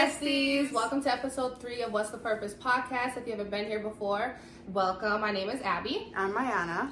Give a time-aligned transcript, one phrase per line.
[0.00, 0.72] besties.
[0.72, 3.18] Welcome to episode three of What's the Purpose podcast.
[3.18, 4.34] If you haven't been here before,
[4.68, 5.20] welcome.
[5.20, 6.10] My name is Abby.
[6.16, 6.90] I'm Mayana,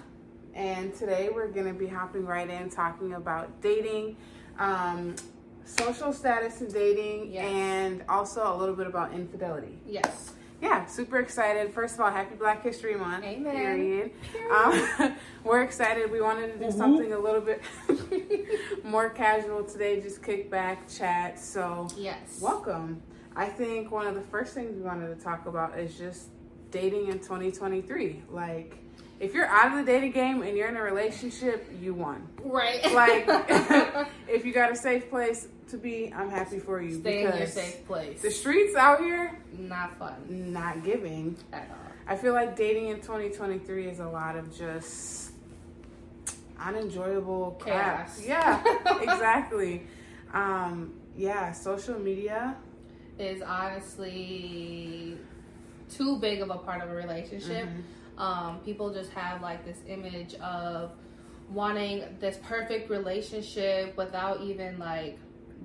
[0.53, 4.19] and today we're going to be hopping right in talking about dating,
[4.59, 5.17] um,
[5.65, 7.47] social status in dating, Yes.
[7.47, 9.79] and also a little bit about infidelity.
[9.87, 10.33] Yes.
[10.61, 11.73] Yeah, super excited.
[11.73, 13.25] First of all, happy Black History Month.
[13.25, 13.55] Amen.
[13.55, 14.11] Period.
[14.53, 15.15] Um,
[15.45, 16.11] we're excited.
[16.11, 16.73] We wanted to do Mhm.
[16.77, 17.63] something a little bit
[18.85, 21.39] more casual today, just kick back, chat.
[21.39, 22.41] So, Yes.
[22.43, 23.01] welcome.
[23.37, 26.29] I think one of the first things we wanted to talk about is just
[26.73, 28.25] dating in 2023.
[28.29, 28.79] Like,
[29.21, 32.27] if you're out of the dating game and you're in a relationship, you won.
[32.43, 32.83] Right.
[32.93, 33.27] Like,
[34.29, 37.47] if you got a safe place to be, I'm happy for you Stay in your
[37.47, 38.21] safe place.
[38.23, 40.15] the streets out here Not fun
[40.53, 41.37] not giving.
[41.53, 41.93] at all.
[42.07, 45.33] I feel like dating in 2023 is a lot of just
[46.59, 48.07] unenjoyable crap.
[48.07, 48.25] Chaos.
[48.27, 48.63] Yeah,
[49.03, 49.87] exactly.
[50.33, 52.57] Um, yeah, social media.
[53.19, 55.19] Is honestly
[55.91, 57.67] too big of a part of a relationship.
[57.69, 58.21] Mhm.
[58.21, 60.93] um, people just have like this image of
[61.51, 65.19] wanting this perfect relationship without even like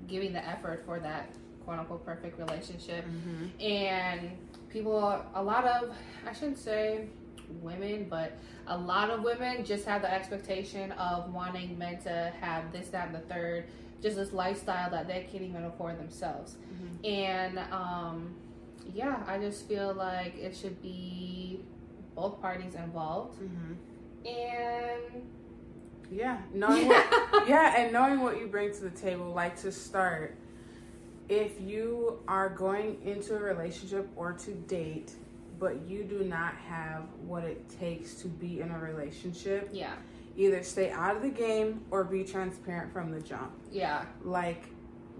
[0.06, 1.28] giving the effort for that
[1.64, 3.62] quote unquote perfect relationship Mhm.
[3.64, 4.30] and
[4.68, 4.98] people
[5.34, 5.94] a lot of
[6.26, 7.06] i shouldn't say
[7.62, 8.32] women but
[8.66, 13.06] a lot of women just have the expectation of wanting men to have this that
[13.06, 13.64] and the third
[14.02, 16.56] just this lifestyle that they can't even afford themselves
[17.02, 17.08] Mhm.
[17.08, 18.34] and um,
[18.92, 21.60] yeah, I just feel like it should be
[22.14, 23.40] both parties involved.
[23.40, 23.76] Mhm.
[24.26, 25.26] And
[26.14, 29.32] Yeah, knowing what, yeah, and knowing what you bring to the table.
[29.32, 30.36] Like to start,
[31.28, 35.12] if you are going into a relationship or to date,
[35.58, 39.94] but you do not have what it takes to be in a relationship, yeah,
[40.36, 43.52] either stay out of the game or be transparent from the jump.
[43.72, 44.64] yeah, Like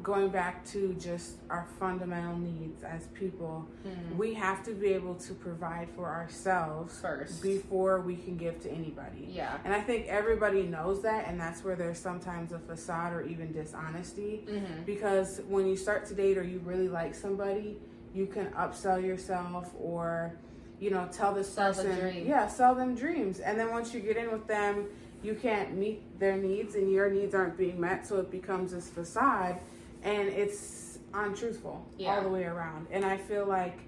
[0.04, 5.14] going back to just our fundamental needs as people, mm, we have to be able
[5.14, 7.42] to provide for ourselves first.
[7.42, 9.26] before we can give to anybody.
[9.32, 9.56] yeah.
[9.64, 13.52] And I think everybody knows that, and that's where there's sometimes a facade or even
[13.52, 14.44] dishonesty.
[14.46, 14.82] Mm-hmm.
[14.84, 17.78] Because when you start to date or you really like somebody,
[18.14, 20.36] you can upsell yourself or,
[20.78, 23.40] you know, tell this Sell the person, yeah, sell them dreams.
[23.40, 24.86] And then once you get in with them,
[25.22, 28.90] you can't meet their needs, and your needs aren't being met, so it becomes this
[28.90, 29.58] facade,
[30.04, 32.14] and it's untruthful Yeah.
[32.16, 32.86] all the way around.
[32.90, 33.78] And I feel like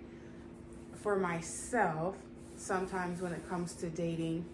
[0.94, 2.16] for myself,
[2.56, 4.44] sometimes when it comes to dating,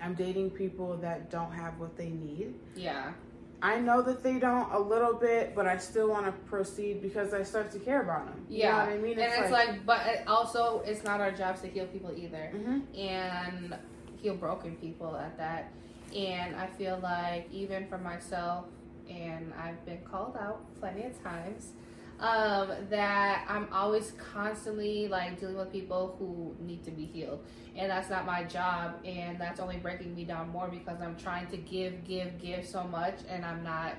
[0.00, 2.54] I'm dating people that don't have what they need.
[2.76, 3.12] Yeah,
[3.60, 7.34] I know that they don't a little bit, but I still want to proceed because
[7.34, 8.46] I start to care about them.
[8.48, 8.84] You know yeah.
[8.84, 9.18] what I mean?
[9.18, 12.82] and it's like, but it also, it's not our jobs to heal people either, Mhm.
[12.96, 13.76] and
[14.16, 15.72] heal broken people at that.
[16.14, 18.66] And I feel like even for myself,
[19.10, 21.72] and I've been called out plenty of times,
[22.20, 27.44] um, that I'm always constantly like dealing with people who need to be healed,
[27.76, 31.46] and that's not my job, and that's only breaking me down more because I'm trying
[31.48, 33.94] to give, give, give so much, and I'm not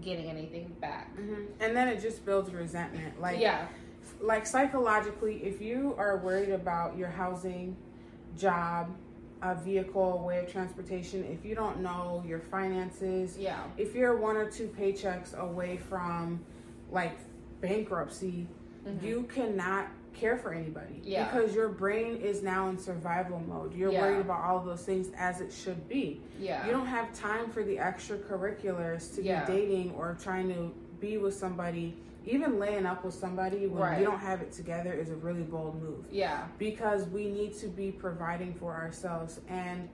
[0.00, 1.14] getting anything back.
[1.16, 1.46] Mhm.
[1.60, 3.20] And then it just builds resentment.
[3.20, 3.66] Like, yeah,
[4.20, 7.76] like psychologically, if you are worried about your housing,
[8.36, 8.90] job,
[9.42, 14.36] a vehicle, way of transportation, if you don't know your finances, yeah, if you're one
[14.36, 16.40] or two paychecks away from
[16.90, 17.18] like
[17.60, 18.46] bankruptcy,
[18.86, 19.02] Mhm.
[19.02, 21.24] you cannot care for anybody Yeah.
[21.24, 23.74] because your brain is now in survival mode.
[23.74, 24.02] You're Yeah.
[24.02, 26.20] worried about all those things as it should be.
[26.38, 29.44] yeah, You don't have time for the extracurriculars to Yeah.
[29.44, 31.96] be dating or trying to be with somebody.
[32.24, 33.98] Even laying up with somebody when Right.
[33.98, 37.66] you don't have it together is a really bold move yeah, because we need to
[37.68, 39.88] be providing for ourselves and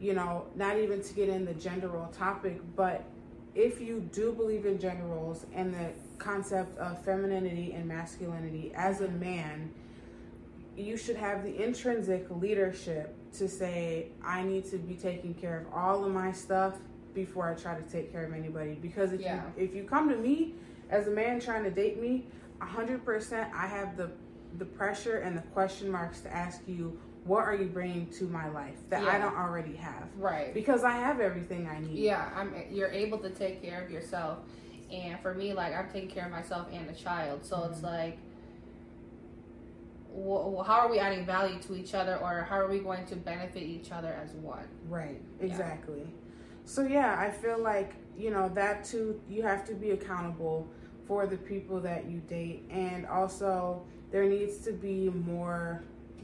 [0.00, 3.04] you know not even to get in the gender role topic but
[3.54, 9.00] if you do believe in gender roles and the concept of femininity and masculinity as
[9.02, 9.70] a man
[10.76, 15.66] you should have the intrinsic leadership to say i need to be taking care of
[15.74, 16.74] all of my stuff
[17.14, 19.42] before i try to take care of anybody because if Yeah.
[19.56, 20.54] you if you come to me
[20.90, 22.26] as a man trying to date me
[22.60, 24.10] 100% i have the
[24.58, 28.48] the pressure and the question marks to ask you what are you bringing to my
[28.48, 30.52] life that i don't already have right.
[30.52, 32.52] because i have everything i need Yeah, I'm.
[32.70, 34.38] You're able to take care of yourself,
[34.90, 37.44] and for me, like I'm taking care of myself and a child.
[37.44, 37.84] So it's Mhm.
[37.84, 38.18] like,
[40.12, 43.16] wh- how are we adding value to each other, or how are we going to
[43.16, 44.66] benefit each other as one?
[44.88, 45.46] Right, Yeah.
[45.46, 46.12] exactly.
[46.64, 50.66] So yeah, I feel like, you know, that too you have to be accountable
[51.10, 55.82] for the people that you date and also there needs to be more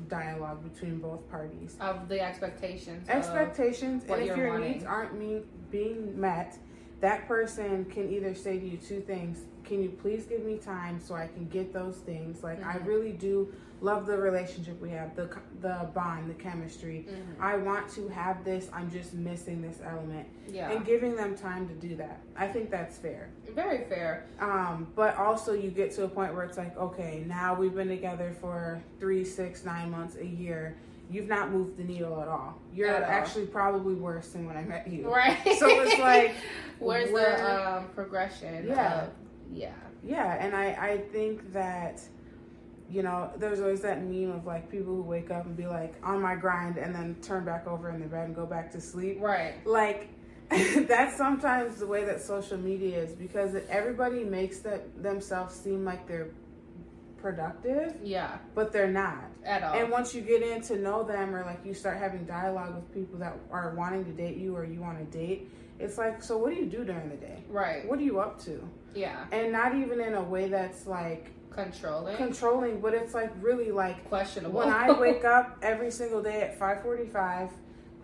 [0.08, 1.74] dialogue between both parties.
[1.80, 3.08] Of the expectations.
[3.08, 4.70] Expectations and if your wanting.
[4.70, 5.42] needs aren't mean,
[5.72, 6.56] being met,
[7.00, 11.00] that person can either say to you two things can you please give me time
[11.00, 12.70] so i can get those things like mm-hmm.
[12.70, 15.28] i really do love the relationship we have the
[15.60, 17.42] the bond the chemistry mm-hmm.
[17.42, 21.68] i want to have this i'm just missing this element yeah and giving them time
[21.68, 26.04] to do that i think that's fair very fair um but also you get to
[26.04, 30.16] a point where it's like okay now we've been together for three six nine months
[30.16, 30.76] a year
[31.10, 32.58] you've not moved the needle at all.
[32.74, 33.52] You're at actually all.
[33.52, 35.08] probably worse than when I met you.
[35.08, 35.38] Right.
[35.58, 36.34] So it's like,
[36.78, 38.66] where's where, the um, progression?
[38.66, 39.02] Yeah.
[39.02, 39.10] Of,
[39.52, 39.72] yeah.
[40.04, 42.00] Yeah, and I I think that.
[42.88, 45.94] You know, there's always that meme of like people who wake up and be like
[46.02, 48.80] on my grind and then turn back over in the bed and go back to
[48.80, 49.18] sleep.
[49.20, 49.54] Right.
[49.66, 50.08] Like
[50.50, 56.06] that's sometimes the way that social media is because everybody makes that themselves seem like
[56.06, 56.30] they're
[57.20, 57.96] productive.
[58.02, 58.38] Yeah.
[58.54, 59.24] But they're not.
[59.44, 59.74] At all.
[59.74, 62.94] And once you get in to know them or like you start having dialogue with
[62.94, 65.50] people that are wanting to date you or you want to date,
[65.80, 67.42] it's like, so what do you do during the day?
[67.48, 67.86] Right.
[67.88, 68.62] What are you up to?
[68.94, 69.24] Yeah.
[69.32, 72.16] And not even in a way that's like controlling.
[72.16, 74.60] Controlling, but it's like really like questionable.
[74.60, 77.50] When I wake up every single day at 5:45,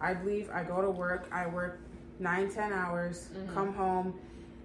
[0.01, 1.81] I leave, I go to work, I work
[2.19, 3.55] 9 10 hours, mm-hmm.
[3.55, 4.15] come home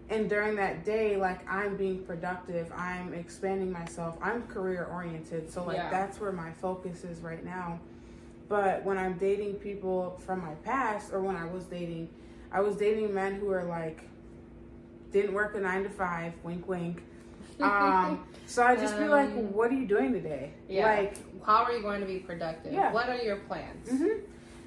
[0.09, 5.63] and during that day like i'm being productive i'm expanding myself i'm career oriented so
[5.63, 5.89] like yeah.
[5.89, 7.79] that's where my focus is right now
[8.47, 12.07] but when i'm dating people from my past or when i was dating
[12.51, 14.03] i was dating men who are like
[15.11, 17.03] didn't work a nine to five wink wink
[17.61, 20.85] um, so i just um, be like what are you doing today yeah.
[20.85, 22.91] like how are you going to be productive yeah.
[22.91, 24.19] what are your plans mm-hmm.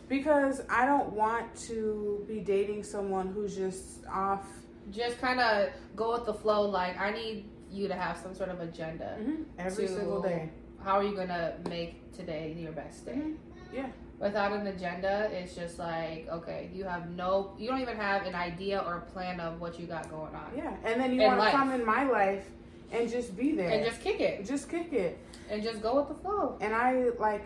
[0.08, 4.46] because i don't want to be dating someone who's just off
[4.90, 6.62] just kind of go with the flow.
[6.62, 9.42] Like I need you to have some sort of agenda mm-hmm.
[9.58, 10.50] every single day.
[10.82, 13.12] How are you gonna make today your best day?
[13.12, 13.32] Mm-hmm.
[13.72, 13.86] Yeah.
[14.18, 18.34] Without an agenda, it's just like okay, you have no, you don't even have an
[18.34, 20.50] idea or a plan of what you got going on.
[20.56, 22.46] Yeah, and then you want to come in my life
[22.92, 25.18] and just be there and just kick it, just kick it,
[25.50, 26.56] and just go with the flow.
[26.60, 27.44] And I like,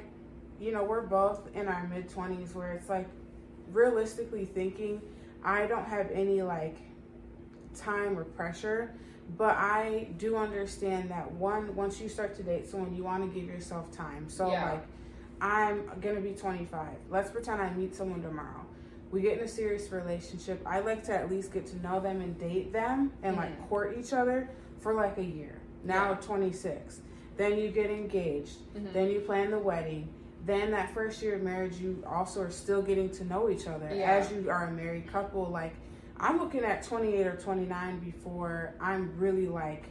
[0.60, 3.08] you know, we're both in our mid twenties where it's like,
[3.72, 5.00] realistically thinking,
[5.42, 6.76] I don't have any like
[7.74, 8.94] time or pressure.
[9.38, 13.40] But I do understand that one, once you start to date someone, you want to
[13.40, 14.28] give yourself time.
[14.28, 14.72] So, yeah.
[14.72, 14.86] like,
[15.40, 16.86] I'm gonna be 25.
[17.10, 18.66] Let's pretend I meet someone tomorrow.
[19.10, 20.60] We get in a serious relationship.
[20.66, 23.40] I like to at least get to know them and date them and mm.
[23.40, 24.48] like court each other
[24.84, 25.58] for like a year.
[25.82, 26.16] Now, yeah.
[26.16, 27.00] 26.
[27.36, 28.58] Then you get engaged.
[28.76, 28.92] Mm-hmm.
[28.92, 30.08] Then you plan the wedding.
[30.46, 33.90] Then that first year of marriage, you also are still getting to know each other
[33.92, 34.12] yeah.
[34.12, 35.46] as you are a married couple.
[35.46, 35.74] Like
[36.18, 39.86] I'm looking at 28 or 29 before I'm really like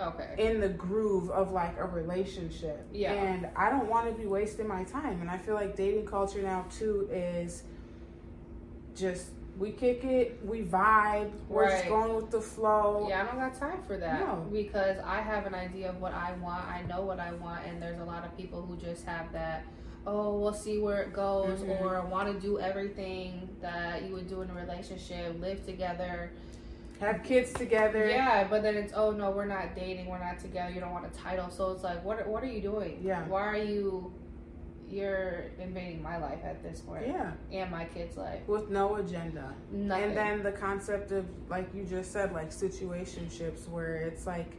[0.00, 2.86] okay in the groove of like a relationship.
[2.92, 3.12] Yeah.
[3.12, 5.20] And I don't want to be wasting my time.
[5.20, 7.64] And I feel like dating culture now too is
[8.94, 11.78] just we kick it, we vibe, we're right.
[11.78, 13.06] just going with the flow.
[13.08, 14.20] Yeah, I don't got time for that.
[14.20, 14.46] No.
[14.52, 17.82] Because I have an idea of what I want, I know what I want, and
[17.82, 19.64] there's a lot of people who just have that
[20.08, 21.84] oh, we'll see where it goes, mm-hmm.
[21.84, 26.32] or want to do everything that you would do in a relationship, live together,
[27.00, 28.08] have kids together.
[28.08, 30.72] Yeah, but then it's oh no, we're not dating, we're not together.
[30.72, 33.00] You don't want a title, so it's like, what what are you doing?
[33.02, 34.12] Yeah, why are you?
[34.90, 37.06] You're invading my life at this point.
[37.06, 39.54] Yeah, and my kid's life with no agenda.
[39.70, 40.04] Nothing.
[40.04, 44.52] And then the concept of like you just said, like situationships, where it's like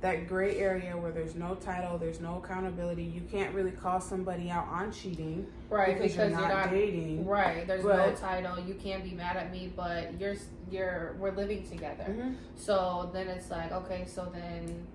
[0.00, 3.02] that gray area where there's no title, there's no accountability.
[3.02, 5.94] You can't really call somebody out on cheating, right?
[5.94, 7.66] Because, because you're, not you're, not dating, right?
[7.66, 8.60] There's but, no title.
[8.60, 10.36] You can't be mad at me, but you're
[10.70, 12.04] you're we're living together.
[12.08, 12.34] Mm-hmm.
[12.56, 14.86] So then it's like, okay, so then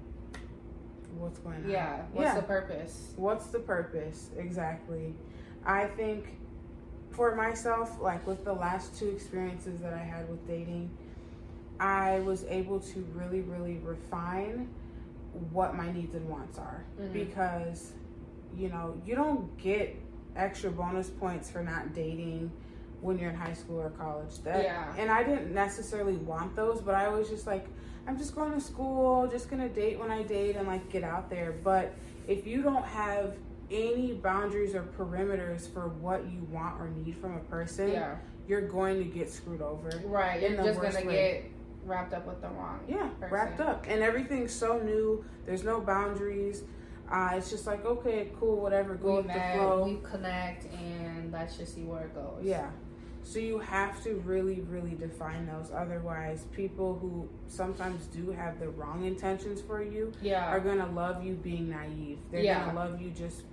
[1.18, 1.70] what's going on?
[1.70, 2.36] Yeah, what's yeah.
[2.36, 3.13] the purpose?
[3.15, 5.13] What's the purpose exactly?
[5.65, 6.38] I think
[7.12, 10.89] for myself, like with the last two experiences that I had with dating,
[11.80, 14.70] I was able to really, really refine
[15.51, 17.13] what my needs and wants are mm-hmm.
[17.13, 17.94] because
[18.56, 19.96] you know you don't get
[20.36, 22.51] extra bonus points for not dating
[23.01, 24.94] when you're in high school or college that yeah.
[24.98, 27.65] and i didn't necessarily want those but i was just like
[28.08, 31.29] i'm just going to school just gonna date when i date and like get out
[31.29, 31.53] there.
[31.63, 31.93] But
[32.27, 33.36] if you don't have
[33.70, 38.15] any boundaries or perimeters for what you want or need from a person yeah.
[38.48, 41.43] you're going to get screwed over right you're just gonna way.
[41.43, 41.51] get
[41.86, 43.34] wrapped up with the wrong yeah person.
[43.34, 43.86] wrapped up.
[43.88, 45.24] And everything's so new.
[45.46, 46.63] There's no boundaries.
[47.10, 48.96] Uh, it's just like okay cool whatever.
[48.96, 49.84] Go we with met, the flow.
[49.86, 52.43] we connect and let's just see where it goes.
[52.43, 52.70] Yeah
[53.23, 58.69] so you have to really really define those otherwise people who sometimes do have the
[58.69, 60.47] wrong intentions for you yeah.
[60.47, 62.65] are gonna love you being naive they're yeah.
[62.65, 63.43] gonna love you just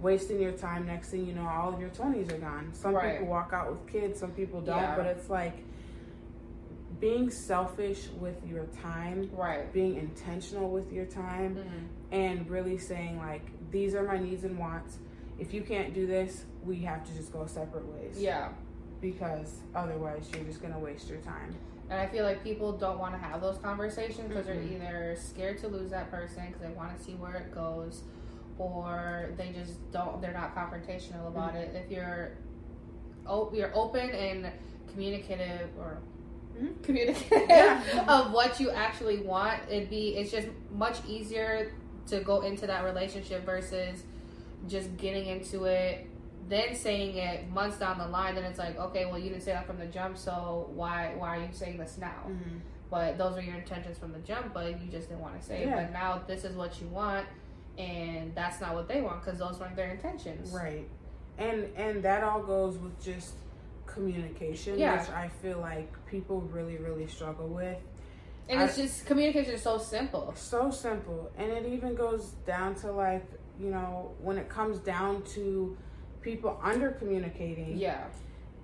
[0.00, 3.14] wasting your time next thing you know all of your 20s are gone some right.
[3.18, 4.96] people walk out with kids some people don't yeah.
[4.96, 5.64] but it's like
[7.00, 9.72] being selfish with your time, right.
[9.72, 11.88] being intentional with your time, Mhm.
[12.12, 14.98] and really saying like these are my needs and wants.
[15.38, 18.20] If you can't do this, we have to just go separate ways.
[18.20, 18.48] Yeah.
[19.12, 21.54] Because otherwise, you're just gonna waste your time.
[21.88, 24.72] And I feel like people don't want to have those conversations because they're Mhm.
[24.74, 28.02] either scared to lose that person because they want to see where it goes,
[28.58, 30.20] or they just don't.
[30.20, 31.72] They're not confrontational about it.
[31.76, 32.32] If you're,
[33.26, 34.50] oh, you're open and
[34.90, 35.98] communicative or
[36.58, 36.82] Mhm.
[36.82, 38.04] communicative Yeah.
[38.08, 40.16] of what you actually want, it'd be.
[40.16, 41.70] It's just much easier
[42.08, 44.02] to go into that relationship versus
[44.66, 46.06] just getting into it
[46.48, 49.52] then saying it months down the line, then it's like, okay, well, you didn't say
[49.52, 52.22] that from the jump, so why why are you saying this now?
[52.28, 52.58] Mm-hmm.
[52.90, 55.62] But those were your intentions from the jump, but you just didn't want to say
[55.62, 55.66] it.
[55.66, 55.82] Yeah.
[55.82, 57.26] But now this is what you want,
[57.78, 60.50] and that's not what they want because those weren't their intentions.
[60.52, 60.88] Right.
[61.38, 63.34] And and that all goes with just
[63.86, 65.00] communication, Yeah.
[65.00, 67.78] which I feel like people really, really struggle with.
[68.48, 70.32] And I- it's just communication is so simple.
[70.36, 71.30] So simple.
[71.36, 73.26] And it even goes down to like,
[73.58, 75.76] you know, when it comes down to
[76.26, 77.78] people under communicating.
[77.78, 78.02] Yeah,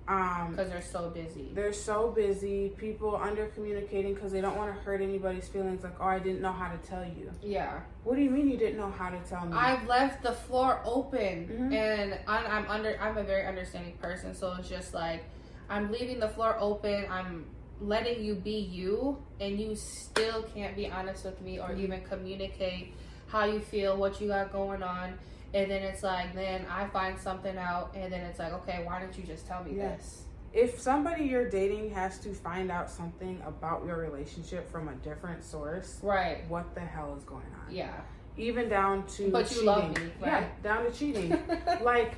[0.09, 1.47] Um because they're so busy.
[1.53, 5.95] they're so busy, people under communicating because they don't want to hurt anybody's feelings like,
[6.01, 7.31] oh I didn't know how to tell you.
[7.41, 9.53] Yeah, What do you mean you didn't know how to tell me?
[9.55, 11.73] I've left the floor open, Mhm.
[11.73, 12.91] and I'm, I'm under.
[13.01, 15.21] I'm a very understanding person, so it's just like
[15.69, 17.05] I'm leaving the floor open.
[17.09, 17.45] I'm
[17.79, 21.79] letting you be you, and you still can't be honest with me or Mhm.
[21.85, 22.85] even communicate
[23.27, 25.07] how you feel, what you got going on.
[25.53, 28.99] And then it's like, then I find something out, and then it's like, okay, why
[28.99, 29.95] didn't you just tell me Yeah.
[29.95, 30.23] this?
[30.55, 35.43] if somebody you're dating has to find out something about your relationship from a different
[35.43, 36.47] source, Right.
[36.47, 37.73] what the hell is going on?
[37.73, 37.91] Yeah.
[38.37, 41.35] Even down to But you love me, Yeah, down to cheating.
[41.81, 42.13] like,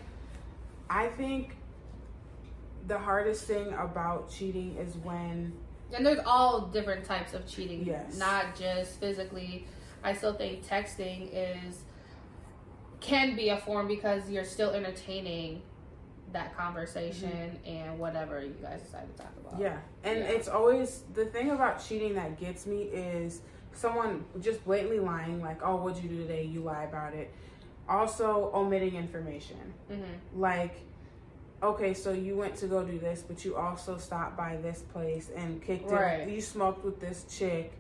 [0.90, 1.56] I think
[2.88, 5.54] the hardest thing about cheating is when
[5.94, 7.86] And there's all different types of cheating.
[7.86, 8.18] Yes.
[8.18, 9.66] Not just physically.
[10.04, 11.84] I still think texting is
[13.00, 15.62] can be a form because you're still entertaining
[16.32, 19.54] that conversation and whatever you guys decide to talk about.
[19.54, 19.62] Mm-hmm.
[19.64, 20.26] yeah, and Yeah.
[20.26, 23.42] it's always the thing about cheating that gets me is
[23.74, 27.32] someone just blatantly lying, like, "Oh, what'd you do today?" You lie about it.
[27.88, 29.74] Also, omitting information.
[29.92, 30.42] Mm-hmm.
[30.42, 30.76] like
[31.64, 35.30] okay so you went to go do this but you also stopped by this place
[35.36, 36.20] and kicked Right.
[36.22, 37.72] it you smoked with this chick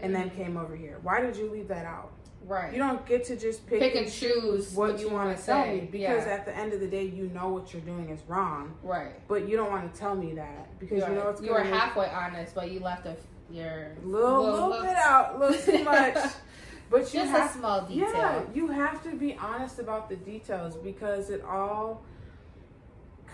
[0.00, 0.36] and then Mhm.
[0.36, 2.12] came over here why did you leave that out
[2.46, 2.72] Right.
[2.72, 5.80] you don't get to just pick, Pick and choose what, you want wanna tell say.
[5.80, 6.32] me because Yeah.
[6.34, 9.12] at the end of the day you know what you're doing is wrong right.
[9.28, 11.60] but you don't want to tell me that because You're you know it's you were
[11.62, 13.16] halfway honest, but you left a
[13.50, 16.16] your little, little, bit out a little too much
[16.90, 18.10] but you Just have a small detail.
[18.12, 22.02] Yeah, you have to be honest about the details because it all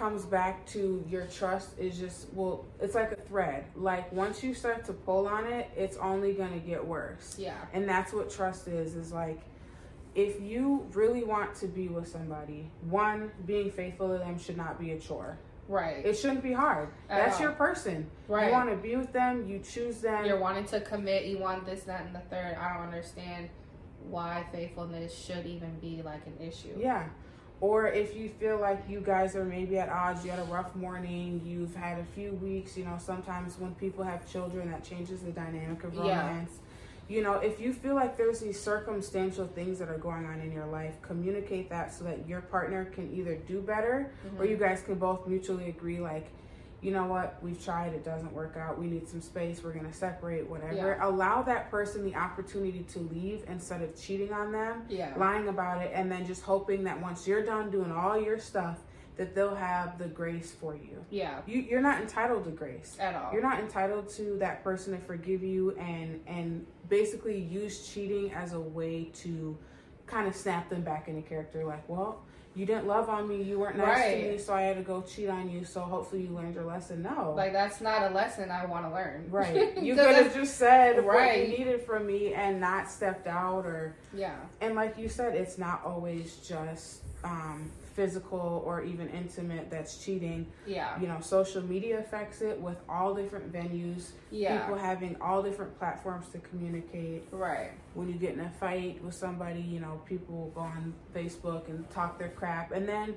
[0.00, 3.66] comes back to your trust is just well, it's like a thread.
[3.76, 7.36] Like once you start to pull on it, it's only going to get worse.
[7.38, 7.54] Yeah.
[7.74, 9.42] And that's what trust is is like
[10.14, 14.80] if you really want to be with somebody, one, being faithful to them should not
[14.80, 15.38] be a chore.
[15.68, 16.04] Right.
[16.04, 16.88] It shouldn't be hard.
[17.08, 17.42] At That's all.
[17.42, 18.10] your person.
[18.26, 18.46] right.
[18.46, 20.24] You want to be with them, you choose them.
[20.24, 22.56] You're wanting to commit, you want this, that, and the third.
[22.60, 23.50] I don't understand
[24.08, 26.76] why faithfulness should even be like an issue.
[26.76, 27.06] Yeah.
[27.60, 30.74] Or if you feel like you guys are maybe at odds, you had a rough
[30.74, 35.20] morning, you've had a few weeks, you know, sometimes when people have children, that changes
[35.20, 36.22] the dynamic of Yeah.
[36.22, 36.58] romance.
[37.08, 40.52] You know, if you feel like there's these circumstantial things that are going on in
[40.52, 44.50] your life, communicate that so that your partner can either do better or Mhm.
[44.50, 46.28] you guys can both mutually agree, like,
[46.82, 49.92] you know what, we've tried, it doesn't work out, we need some space, we're gonna
[49.92, 50.96] separate, whatever.
[50.98, 51.06] Yeah.
[51.08, 55.12] Allow that person the opportunity to leave instead of cheating on them Yeah.
[55.16, 58.78] lying about it and then just hoping that once you're done doing all your stuff
[59.16, 61.04] that they'll have the grace for you.
[61.10, 61.42] Yeah.
[61.46, 62.96] You you're not entitled to grace.
[62.98, 63.30] At all.
[63.32, 68.54] You're not entitled to that person to forgive you and and basically use cheating as
[68.54, 69.58] a way to
[70.06, 72.22] kind of snap them back into character like, well,
[72.56, 74.24] you didn't love on me, you weren't nice Right.
[74.24, 76.64] to me, so I had to go cheat on you, so hopefully you learned your
[76.64, 77.00] lesson.
[77.02, 77.32] No.
[77.36, 79.26] Like that's not a lesson I want to learn.
[79.30, 79.76] Right.
[79.82, 81.48] you could have just said what Right.
[81.48, 84.34] you needed from me and not stepped out or Yeah.
[84.60, 87.70] and like you said, it's not always just um,
[88.04, 90.46] physical or even intimate that's cheating.
[90.66, 90.98] Yeah.
[90.98, 94.58] You know, social media affects it with all different venues, Yeah.
[94.58, 97.24] people having all different platforms to communicate.
[97.30, 97.72] Right.
[97.92, 101.88] When you get in a fight with somebody, you know, people go on Facebook and
[101.90, 103.16] talk their crap, and then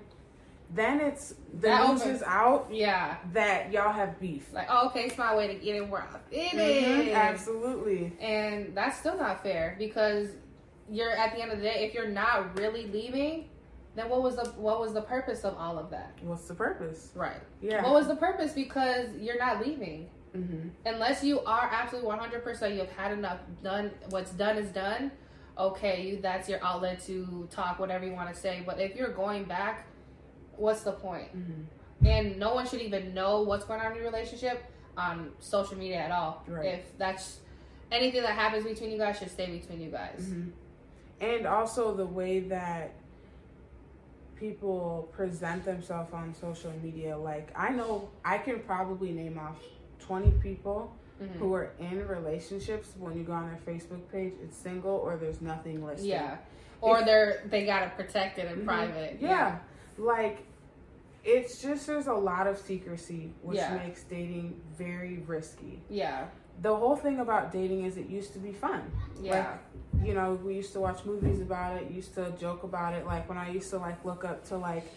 [0.74, 3.18] then it's the That news opens- is out Yeah.
[3.34, 4.52] that y'all have beef.
[4.52, 7.10] Like, oh, okay, it's my way to get it where I fit Mhm, in.
[7.16, 8.12] Absolutely.
[8.20, 10.30] And that's still not fair because
[10.90, 13.50] you're at the end of the day, if you're not really leaving,
[13.96, 16.18] then what was the what was the purpose of all of that?
[16.22, 17.12] What's the purpose?
[17.14, 17.42] Right.
[17.62, 17.84] Yeah.
[17.84, 18.54] What was the purpose?
[18.54, 20.10] Because you're not leaving.
[20.36, 20.70] Mm-hmm.
[20.86, 25.12] Unless you are absolutely 100%, you've had enough done, what's done is done.
[25.58, 28.64] Okay, you, that's your outlet to talk whatever you want to say.
[28.66, 29.86] But if you're going back,
[30.56, 31.36] what's the point?
[31.38, 32.08] Mm-hmm.
[32.08, 34.64] And no one should even know what's going on in your relationship
[34.98, 36.44] on social media at all.
[36.48, 36.66] Right.
[36.66, 37.40] If that's
[37.92, 40.22] anything that happens between you guys, should stay between you guys.
[40.22, 40.50] Mm-hmm.
[41.22, 42.96] And also the way that
[44.36, 47.18] people present themselves on social media.
[47.18, 49.58] Like I know I can probably name off
[50.00, 51.40] twenty people mm-hmm.
[51.40, 52.94] who are in relationships.
[52.98, 56.08] When you go on their Facebook page, it's single or there's nothing listed.
[56.08, 56.38] Yeah,
[56.82, 58.66] or if, they're they got it protected in mm-hmm.
[58.66, 59.18] private.
[59.20, 59.30] Yeah.
[59.30, 59.58] yeah,
[59.98, 60.46] like
[61.24, 63.76] it's just there's a lot of secrecy, which yeah.
[63.76, 65.82] makes dating very risky.
[65.90, 66.26] Yeah.
[66.62, 68.90] The whole thing about dating is it used to be fun.
[69.22, 69.50] Yeah.
[69.52, 73.06] Like, you know, we used to watch movies about it, used to joke about it.
[73.06, 74.88] Like when I used to like look up to like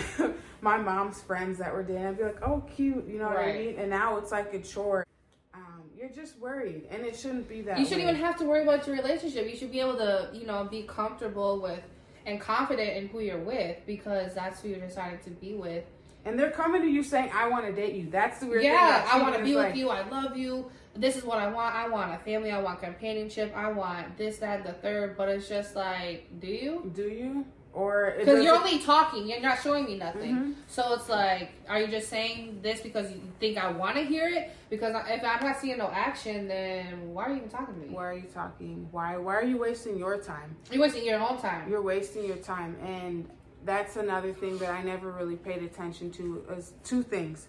[0.60, 3.46] my mom's friends that were dating, I'd be like, oh, cute, you know right.
[3.46, 3.78] what I mean?
[3.78, 5.06] And now it's like a chore.
[5.54, 7.78] Um, you're just worried, and it shouldn't be that.
[7.78, 8.10] You shouldn't way.
[8.10, 9.48] even have to worry about your relationship.
[9.48, 11.82] You should be able to, you know, be comfortable with
[12.24, 15.84] and confident in who you're with because that's who you decided to be with.
[16.24, 19.02] And they're coming to you saying, "I want to date you." That's the weird yeah,
[19.02, 19.08] thing.
[19.08, 19.88] Yeah, I want to be like, with you.
[19.90, 21.74] I love you this is what I want.
[21.74, 22.50] I want a family.
[22.50, 23.52] I want companionship.
[23.56, 25.16] I want this, that, and the third.
[25.16, 26.90] But it's just like, do you?
[26.94, 27.46] Do you?
[27.74, 30.36] Or because you're only talking, you're not showing me nothing.
[30.36, 30.52] Mm-hmm.
[30.66, 34.28] So it's like, are you just saying this because you think I want to hear
[34.28, 34.50] it?
[34.68, 37.88] Because if I'm not seeing no action, then why are you even talking to me?
[37.88, 38.88] Why are you talking?
[38.90, 39.16] Why?
[39.16, 40.54] Why are you wasting your time?
[40.70, 41.70] You're wasting your own time.
[41.70, 43.26] You're wasting your time, and
[43.64, 46.44] that's another thing that I never really paid attention to.
[46.54, 47.46] Is two things: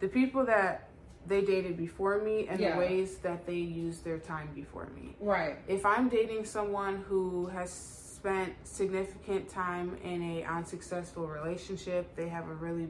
[0.00, 0.89] the people that
[1.26, 2.72] they dated before me and yeah.
[2.72, 5.14] the ways that they used their time before me.
[5.20, 5.58] Right.
[5.68, 12.48] If I'm dating someone who has spent significant time in a unsuccessful relationship, they have
[12.48, 12.88] a really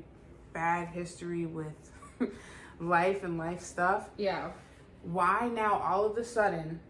[0.52, 1.74] bad history with
[2.80, 4.10] life and life stuff.
[4.16, 4.50] Yeah.
[5.02, 6.80] Why now all of a sudden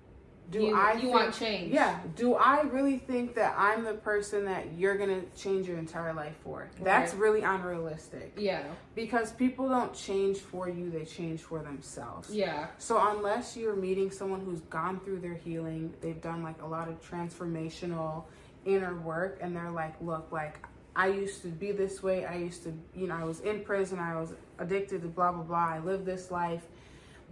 [0.51, 1.73] do you, I you think, want change?
[1.73, 2.01] Yeah.
[2.17, 6.35] Do I really think that I'm the person that you're gonna change your entire life
[6.43, 6.59] for?
[6.59, 6.85] Right.
[6.85, 8.33] That's really unrealistic.
[8.37, 8.65] Yeah.
[8.95, 12.35] Because people don't change for you; they change for themselves.
[12.35, 12.67] Yeah.
[12.79, 16.89] So unless you're meeting someone who's gone through their healing, they've done like a lot
[16.89, 18.25] of transformational
[18.65, 22.25] inner work, and they're like, look, like I used to be this way.
[22.27, 24.01] I used to, you know, I was in prison.
[24.01, 25.69] I was addicted to blah blah blah.
[25.75, 26.63] I lived this life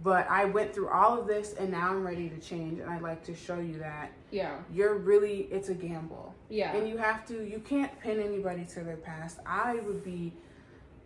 [0.03, 3.01] but I went through all of this and now I'm ready to change and I'd
[3.01, 4.11] like to show you that.
[4.31, 4.55] Yeah.
[4.73, 6.33] You're really it's a gamble.
[6.49, 6.75] Yeah.
[6.75, 9.39] And you have to you can't pin anybody to their past.
[9.45, 10.33] I would be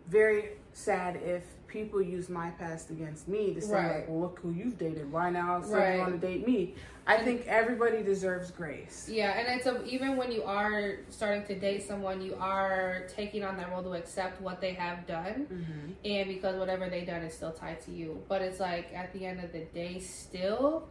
[0.08, 3.96] very sad if people use my past against me to say right.
[3.96, 5.10] like, well, look who you've dated.
[5.10, 5.98] Why now suddenly right.
[5.98, 6.74] want to date me?
[7.06, 9.08] I and, think everybody deserves grace.
[9.10, 13.44] Yeah, and it's a, even when you are starting to date someone, you are taking
[13.44, 15.92] on that role to accept what they have done, mm-hmm.
[16.04, 18.22] and because whatever they done is still tied to you.
[18.28, 20.88] But it's like at the end of the day, still,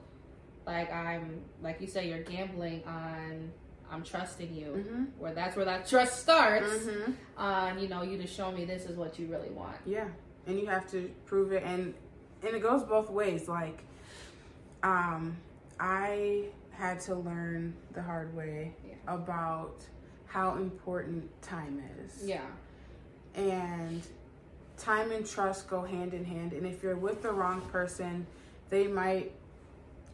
[0.68, 3.52] like I'm like you say, you're gambling on
[3.94, 4.66] I'm trusting you.
[4.66, 5.04] Mm-hmm.
[5.20, 6.68] Where that's where that trust starts.
[6.68, 7.12] Mm-hmm.
[7.38, 9.78] On you know you to show me this is what you really want.
[9.86, 10.08] Yeah,
[10.48, 11.94] and you have to prove it, and
[12.42, 13.48] and it goes both ways.
[13.48, 13.84] Like,
[14.82, 15.38] um,
[15.84, 18.94] I had to learn the hard way yeah.
[19.06, 19.76] about
[20.26, 22.24] how important time is.
[22.26, 22.40] Yeah,
[23.36, 24.02] and
[24.78, 26.54] time and trust go hand in hand.
[26.54, 28.26] And if you're with the wrong person,
[28.70, 29.34] they might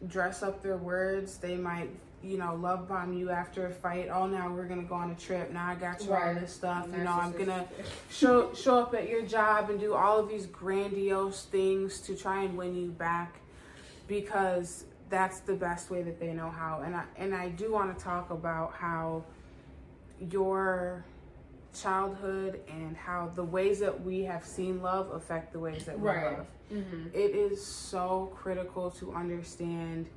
[0.08, 1.36] dress up their words.
[1.38, 1.90] They might
[2.22, 4.08] you know, love bomb you after a fight.
[4.12, 5.52] Oh, now we're gonna go on a trip.
[5.52, 6.34] Now I got you right.
[6.34, 6.86] all this stuff.
[6.92, 7.66] You know, I'm gonna
[8.10, 12.42] show show up at your job and do all of these grandiose things to try
[12.42, 13.36] and win you back,
[14.06, 16.82] because that's the best way that they know how.
[16.84, 19.24] And I and I do want to talk about how
[20.30, 21.04] your
[21.74, 26.08] childhood and how the ways that we have seen love affect the ways that we
[26.08, 26.38] right.
[26.38, 26.46] love.
[26.72, 27.08] Mm-hmm.
[27.12, 30.08] It is so critical to understand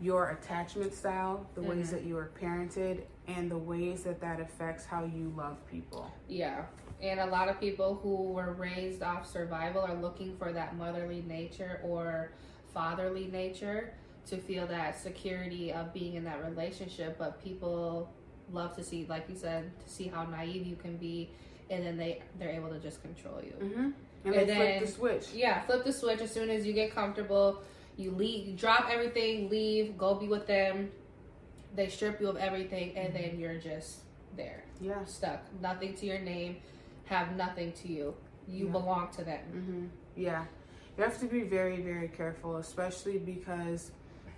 [0.00, 1.70] your attachment style, the mm-hmm.
[1.70, 6.12] ways that you are parented, and the ways that that affects how you love people.
[6.28, 6.64] Yeah.
[7.00, 11.22] And a lot of people who were raised off survival are looking for that motherly
[11.26, 12.32] nature or
[12.72, 13.94] fatherly nature
[14.26, 17.16] to feel that security of being in that relationship.
[17.18, 18.10] But people
[18.52, 21.30] love to see, like you said, to see how naive you can be,
[21.70, 23.54] and then they they're able to just control you.
[23.60, 23.90] Mm-hmm.
[24.26, 25.26] And, and, they then, flip the switch.
[25.34, 27.62] Yeah, flip the switch as soon as you get comfortable
[27.96, 30.90] you leave, you drop everything, leave, go be with them.
[31.74, 34.00] They strip you of everything, and then you're just
[34.36, 34.64] there.
[34.80, 35.04] Yeah.
[35.04, 35.42] Stuck.
[35.60, 36.56] Nothing to your name,
[37.06, 38.14] have nothing to you.
[38.48, 38.72] You yeah.
[38.72, 39.40] belong to them.
[39.52, 39.86] Mm-hmm.
[40.16, 40.44] Yeah.
[40.96, 43.90] You have to be very, very careful, especially because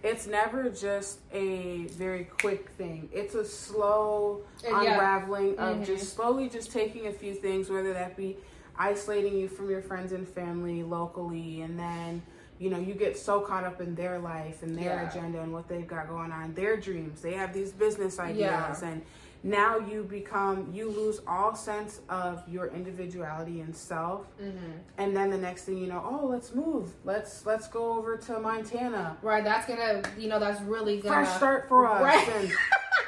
[0.06, 3.08] it's never just a very quick thing.
[3.12, 5.68] It's a slow unraveling yeah.
[5.68, 5.84] of mm-hmm.
[5.84, 8.36] just slowly just taking a few things, whether that be
[8.78, 12.22] isolating you from your friends and family locally and then
[12.58, 15.10] you know, you get so caught up in their life and their Yeah.
[15.10, 17.20] agenda and what they've got going on, their dreams.
[17.20, 18.88] They have these business ideas Yeah.
[18.88, 19.02] and
[19.42, 24.56] now you become you lose all sense of your individuality and self Mm-hmm.
[24.98, 28.38] and then the next thing you know oh let's move let's let's go over to
[28.40, 31.24] montana Right, that's gonna, you know, that's really gonna.
[31.24, 32.28] fresh start for us Right.
[32.28, 32.52] and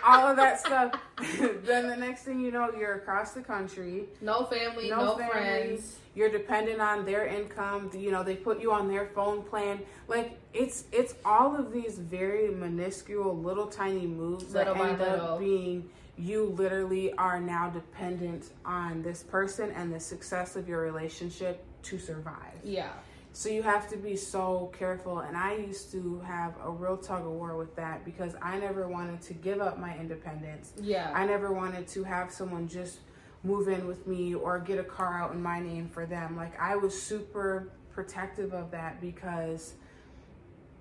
[0.04, 0.92] all of that stuff
[1.64, 5.30] then the next thing you know you're across the country No family, No no, family.
[5.32, 5.96] friends.
[6.14, 10.38] you're dependent on their income you know they put you on their phone plan like
[10.54, 15.88] it's it's all of these very minuscule little tiny moves Little that end up being
[16.18, 21.98] you literally are now dependent on this person and the success of your relationship to
[21.98, 22.90] survive Yeah.
[23.33, 25.20] so you have to be so careful.
[25.20, 28.88] And I used to have a real tug of war with that because I never
[28.88, 30.72] wanted to give up my independence.
[30.81, 31.12] Yeah.
[31.14, 32.98] I never wanted to have someone just
[33.44, 36.37] move in with me or get a car out in my name for them.
[36.37, 39.74] Like I was super protective of that because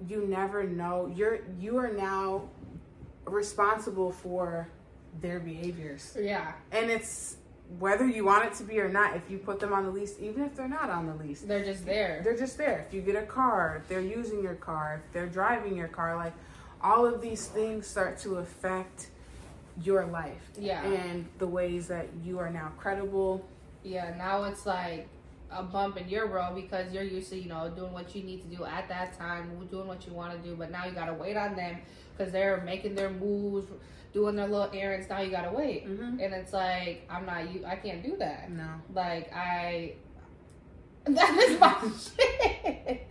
[0.07, 1.11] you never know.
[1.15, 2.49] You're you are now
[3.25, 4.67] responsible for
[5.21, 6.15] their behaviors.
[6.19, 6.51] yeah.
[6.71, 7.37] And it's
[7.79, 10.15] whether you want it to be or not, if you put them on the lease,
[10.21, 12.21] even if they're not on the lease, They're just there.
[12.23, 12.85] they're just there.
[12.87, 16.15] If you get a car, if they're using your car, if they're driving your car,
[16.15, 16.33] like
[16.81, 19.09] all of these things start to affect
[19.83, 20.81] your life Yeah.
[20.83, 23.45] and the ways that you are now credible.
[23.83, 25.07] Yeah, now it's like
[25.51, 28.49] a bump in your world because you're used to, you know, doing what you need
[28.49, 31.05] to do at that time, doing what you want to do, but now you got
[31.07, 31.77] to wait on them
[32.15, 33.67] because they're making their moves,
[34.17, 35.07] doing their little errands.
[35.07, 35.87] Now you got to wait.
[35.87, 36.19] Mm-hmm.
[36.19, 38.49] And it's like, I'm not, you, I can't do that.
[38.49, 38.67] No.
[38.91, 39.93] Like, I,
[41.05, 41.75] that is my
[42.17, 43.07] shit.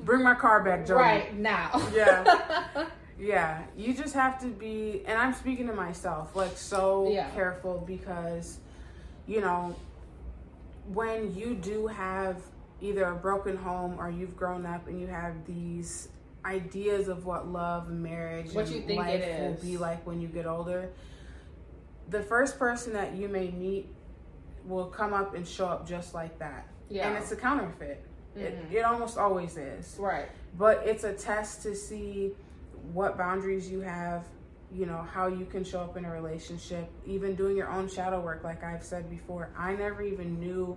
[0.00, 1.00] Bring my car back, Jody.
[1.00, 1.80] Right now.
[1.94, 2.88] Yeah.
[3.16, 7.30] Yeah, you just have to be, and I'm speaking to myself, like so Yeah.
[7.30, 8.58] careful because,
[9.28, 9.76] you know,
[10.92, 12.38] when you do have
[12.80, 16.08] either a broken home or you've grown up and you have these
[16.44, 20.20] ideas of what love and marriage What you think life it will be like when
[20.20, 20.90] you get older,
[22.10, 23.88] the first person that you may meet
[24.66, 26.66] will come up and show up just like that.
[26.88, 27.08] yeah.
[27.08, 28.04] And it's a counterfeit.
[28.36, 28.72] It, Mhm.
[28.74, 30.28] it almost always is right.
[30.58, 32.34] but it's a test to see
[32.92, 34.24] what boundaries you have
[34.72, 38.20] you know how you can show up in a relationship even doing your own shadow
[38.20, 40.76] work like i've said before i never even knew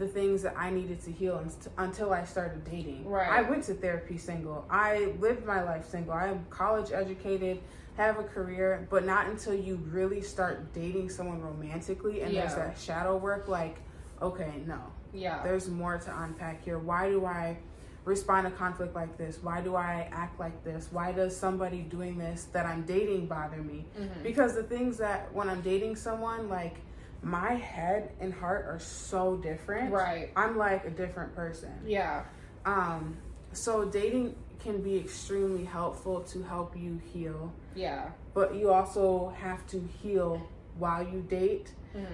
[0.00, 1.44] the things that i needed to heal
[1.78, 3.28] until i started dating Right.
[3.30, 7.60] i went to therapy single i lived my life single i'm college educated
[7.96, 12.78] have a career but not until you really start dating someone romantically and there's that
[12.78, 13.76] shadow work like
[14.22, 14.80] okay no
[15.12, 15.42] Yeah.
[15.42, 16.78] there's more to unpack here.
[16.78, 17.56] Why do I
[18.04, 19.40] respond to conflict like this?
[19.42, 20.88] Why do I act like this?
[20.92, 23.84] Why does somebody doing this that I'm dating bother me?
[23.98, 24.22] Mhm.
[24.22, 26.76] Because the things that when I'm dating someone, like
[27.22, 29.92] my head and heart are so different.
[29.92, 30.30] Right.
[30.36, 31.72] I'm like a different person.
[31.84, 32.24] Yeah.
[32.64, 33.16] Um,
[33.52, 38.10] so dating can be extremely helpful to help you heal, Yeah.
[38.34, 40.46] but you also have to heal
[40.78, 42.04] while you date hmm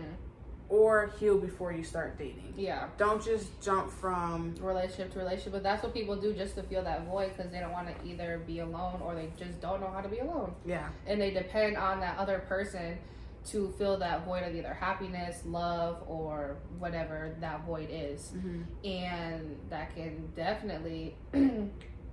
[0.68, 2.52] or heal before you start dating.
[2.56, 2.88] Yeah.
[2.98, 6.82] Don't just jump from relationship to relationship, but that's what people do just to fill
[6.82, 9.86] that void because they don't want to either be alone or they just don't know
[9.92, 10.88] how to be alone, yeah.
[11.06, 12.98] and they depend on that other person
[13.46, 18.62] to fill that void of either happiness, love, or whatever that void is, Mm-hmm.
[18.86, 21.16] and that can definitely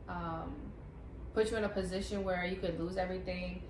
[0.08, 0.54] um,
[1.34, 3.64] put you in a position where you could lose everything,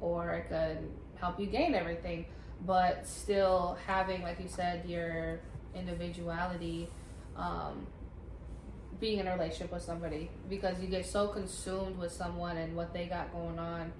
[0.00, 0.78] or it could
[1.16, 2.24] help you gain everything,
[2.66, 5.40] but still having, like you said, your
[5.74, 6.88] individuality.
[7.36, 7.86] Um,
[8.98, 12.92] being in a relationship with somebody because you get so consumed with someone and what
[12.92, 13.90] they got going on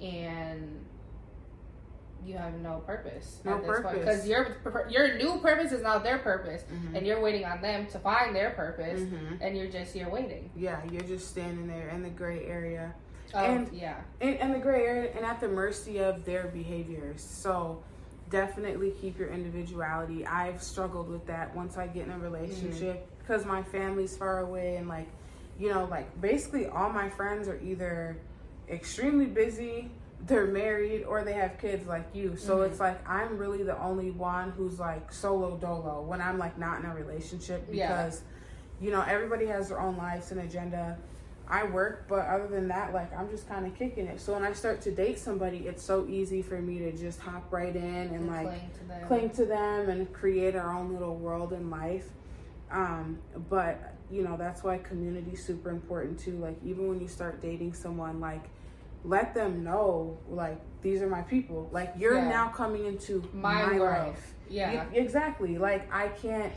[0.00, 0.84] and
[2.24, 3.92] you have no purpose No purpose.
[3.98, 4.56] because your
[4.88, 6.96] your new purpose is not their purpose Mhm.
[6.96, 9.38] and you're waiting on them to find their purpose Mhm.
[9.40, 12.94] and you're just here waiting Yeah, you're just standing there in the gray area,
[13.34, 17.22] oh And- yeah in, in the gray area, and at the mercy of their behaviors.
[17.22, 17.82] So,
[18.30, 20.26] definitely keep your individuality.
[20.26, 24.76] I've struggled with that once I get in a relationship because my family's far away,
[24.76, 25.06] and like,
[25.58, 28.16] you know, like basically all my friends are either
[28.70, 29.90] extremely busy,
[30.26, 32.36] they're married, or they have kids like you.
[32.36, 32.66] So Mhm.
[32.68, 36.78] it's like I'm really the only one who's like solo dolo when I'm like not
[36.80, 37.88] in a relationship Yeah.
[37.88, 38.22] because,
[38.80, 40.96] you know, everybody has their own lives and agenda.
[41.48, 44.20] I work, but other than that, like I'm just kind of kicking it.
[44.20, 47.52] So when I start to date somebody, it's so easy for me to just hop
[47.52, 50.92] right in and, and like cling to them cling to them and create our own
[50.92, 52.08] little world in life.
[52.70, 53.18] Um,
[53.50, 56.36] but you know that's why community is super important too.
[56.38, 58.44] Like even when you start dating someone, like
[59.04, 61.68] let them know like these are my people.
[61.72, 62.28] Like you're Yeah.
[62.28, 64.34] now coming into my, my, world life.
[64.48, 65.58] yeah exactly.
[65.58, 66.54] Like I can't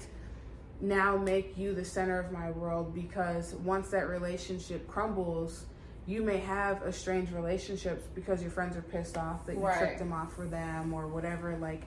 [0.81, 5.65] now make you the center of my world because once that relationship crumbles,
[6.05, 9.77] you may have a strange relationships because your friends are pissed off that you Right.
[9.77, 11.58] tricked them off for them or whatever.
[11.58, 11.84] Like,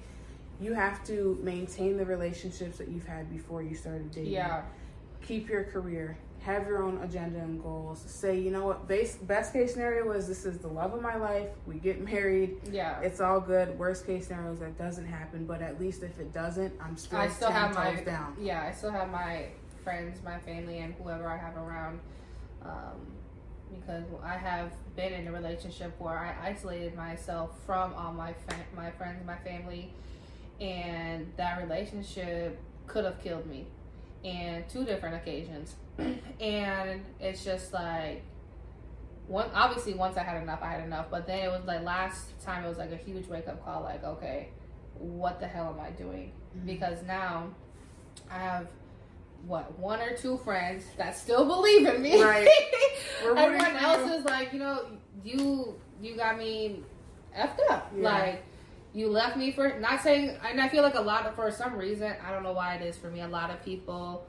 [0.60, 4.32] you have to maintain the relationships that you've had before you started dating.
[4.32, 4.62] Yeah.
[5.22, 6.16] Keep your career.
[6.42, 8.02] Have your own agenda and goals.
[8.06, 8.88] Say, you know what?
[8.88, 11.48] Base, best case scenario is this is the love of my life.
[11.66, 12.56] We get married.
[12.70, 13.00] Yeah.
[13.00, 13.78] It's all good.
[13.78, 15.44] Worst case scenario is that doesn't happen.
[15.44, 18.36] But at least if it doesn't, I'm still, I still 10 have my down.
[18.40, 18.62] yeah.
[18.62, 19.46] I still have my
[19.84, 22.00] friends, my family, and whoever I have around.
[22.62, 23.06] Um,
[23.78, 28.56] because I have been in a relationship where I isolated myself from all my fa-
[28.74, 29.92] my friends, my family,
[30.60, 33.66] and that relationship could have killed me,
[34.24, 35.74] and two different occasions.
[36.40, 38.22] and it's just like
[39.26, 39.50] one.
[39.54, 41.06] Obviously, once I had enough, I had enough.
[41.10, 43.82] But then it was like last time, it was like a huge wake up call.
[43.82, 44.48] Like, okay,
[44.94, 46.32] what the hell am I doing?
[46.56, 46.66] Mhm.
[46.66, 47.48] because now
[48.30, 48.68] I have
[49.46, 52.22] what one or two friends that still believe in me.
[52.22, 52.48] Right.
[53.24, 54.86] Everyone else is like, you know,
[55.24, 56.82] you you got me
[57.36, 57.92] effed up.
[57.96, 58.02] Yeah.
[58.02, 58.44] Like
[58.94, 61.76] you left me for not saying, and I feel like a lot of for some
[61.76, 63.20] reason I don't know why it is for me.
[63.20, 64.26] A lot of people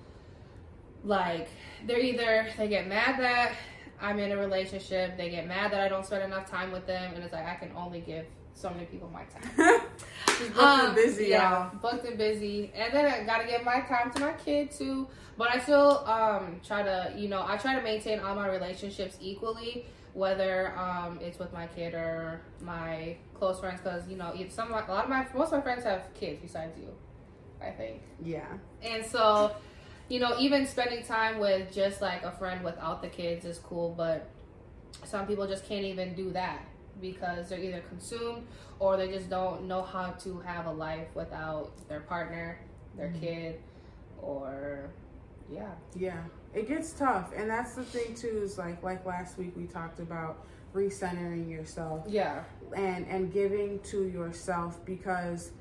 [1.04, 1.48] like
[1.86, 3.54] they're either they get mad that
[4.02, 7.14] I'm in a relationship, they get mad that I don't spend enough time with them,
[7.16, 9.82] and it's like I can only give so many people my time.
[10.38, 11.76] She's booked and Um, busy, yeah, y'all.
[11.82, 15.08] booked and busy, and then I gotta give my time to my kid too.
[15.38, 19.18] But I still um try to, you know, I try to maintain all my relationships
[19.22, 24.70] equally, whether um it's with my kid or my close friends, because you know, some
[24.72, 26.94] a lot of my most of my friends have kids besides you,
[27.62, 28.46] I think, Yeah.
[28.84, 29.56] and so.
[30.10, 33.94] You know, even spending time with just like a friend without the kids is cool,
[33.96, 34.28] but
[35.06, 36.62] some people just can't even do that
[37.00, 38.46] because they're either consumed
[38.80, 42.60] or they just don't know how to have a life without their partner,
[42.98, 43.20] their Mhm.
[43.20, 43.60] kid,
[44.22, 44.90] or
[45.52, 46.24] yeah, Yeah.
[46.54, 47.32] It gets tough.
[47.36, 52.06] And that's the thing too, is like like last week we talked about recentering yourself
[52.08, 52.44] yeah,
[52.76, 55.52] and and giving to yourself because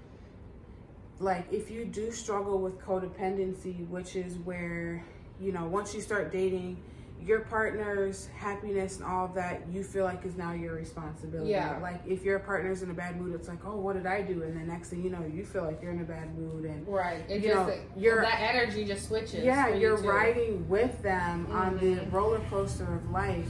[1.20, 5.02] like if you do struggle with codependency which is where
[5.40, 6.76] you know once you start dating
[7.20, 11.76] your partner's happiness and all that you feel like is now your responsibility Yeah.
[11.82, 14.44] like if your partner's in a bad mood it's like oh what did i do
[14.44, 16.86] and the next thing you know you feel like you're in a bad mood and
[16.86, 17.24] right.
[17.28, 19.42] It You just know, you're- that energy just switches.
[19.44, 20.08] yeah, you you're too.
[20.08, 22.12] riding with them on the Mhm.
[22.12, 23.48] roller coaster of life,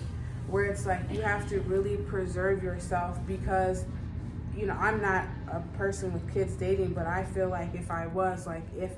[0.49, 3.85] where it's like you have to really preserve yourself because,
[4.57, 8.07] you know, I'm not a person with kids dating, but I feel like if I
[8.09, 8.93] was, like, if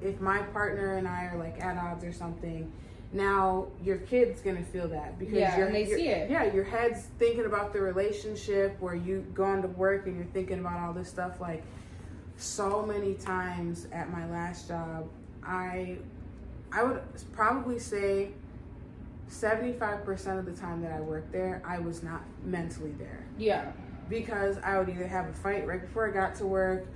[0.00, 2.72] if my partner and I are like at odds or something,
[3.12, 6.28] now your kid's gonna feel that because Yeah, your, they your- see it.
[6.30, 10.58] Yeah, your head's thinking about the relationship where you going to work and you're thinking
[10.58, 11.40] about all this stuff.
[11.40, 11.62] Like
[12.36, 15.08] so many times at my last job,
[15.44, 15.98] I
[16.72, 17.00] I would
[17.32, 18.30] probably say
[19.30, 23.72] 75% of the time that I worked there, I was not mentally there Yeah,
[24.08, 26.86] because I would either have a fight right before I got to work,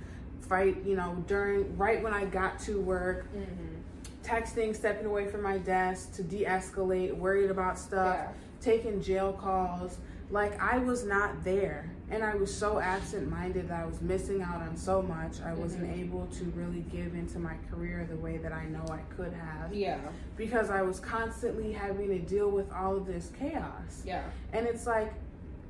[0.41, 4.23] fight, you know, during right when I got to work, mm-hmm.
[4.23, 8.27] texting, stepping away from my desk to de-escalate, worried about stuff, yeah,
[8.61, 9.97] taking jail calls.
[10.29, 14.61] Like I was not there, and I was so absent-minded that I was missing out
[14.61, 15.41] on so much.
[15.41, 15.99] I wasn't Mhm.
[16.01, 19.73] able to really give into my career the way that I know I could have
[19.73, 19.99] yeah,
[20.35, 24.01] because I was constantly having to deal with all of this chaos.
[24.05, 25.13] yeah, And it's like,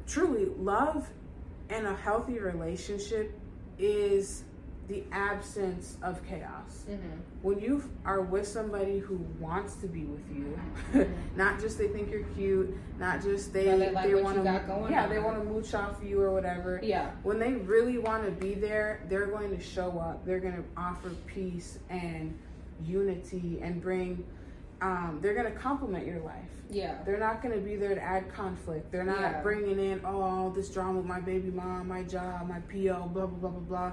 [0.08, 1.08] truly, love
[1.70, 3.38] and a healthy relationship
[3.78, 4.44] is
[4.88, 6.86] the absence of chaos.
[6.90, 7.20] mm-hmm.
[7.42, 10.58] When you are with somebody who wants to be with you,
[11.36, 14.44] not just they think you're cute, not just they they like you want to
[14.90, 15.10] yeah on.
[15.10, 16.80] they want to mooch off you or whatever.
[16.82, 20.26] yeah, When they really want to be there, they're going to show up.
[20.26, 22.38] They're going to offer peace and
[22.86, 24.26] unity and bring.
[24.82, 26.50] Um, they're going to complement your life.
[26.70, 28.92] yeah, They're not going to be there to add conflict.
[28.92, 29.42] They're not Yeah.
[29.42, 33.26] bringing in oh all this drama with my baby mom, my job, my PO, blah
[33.26, 33.92] blah blah blah blah.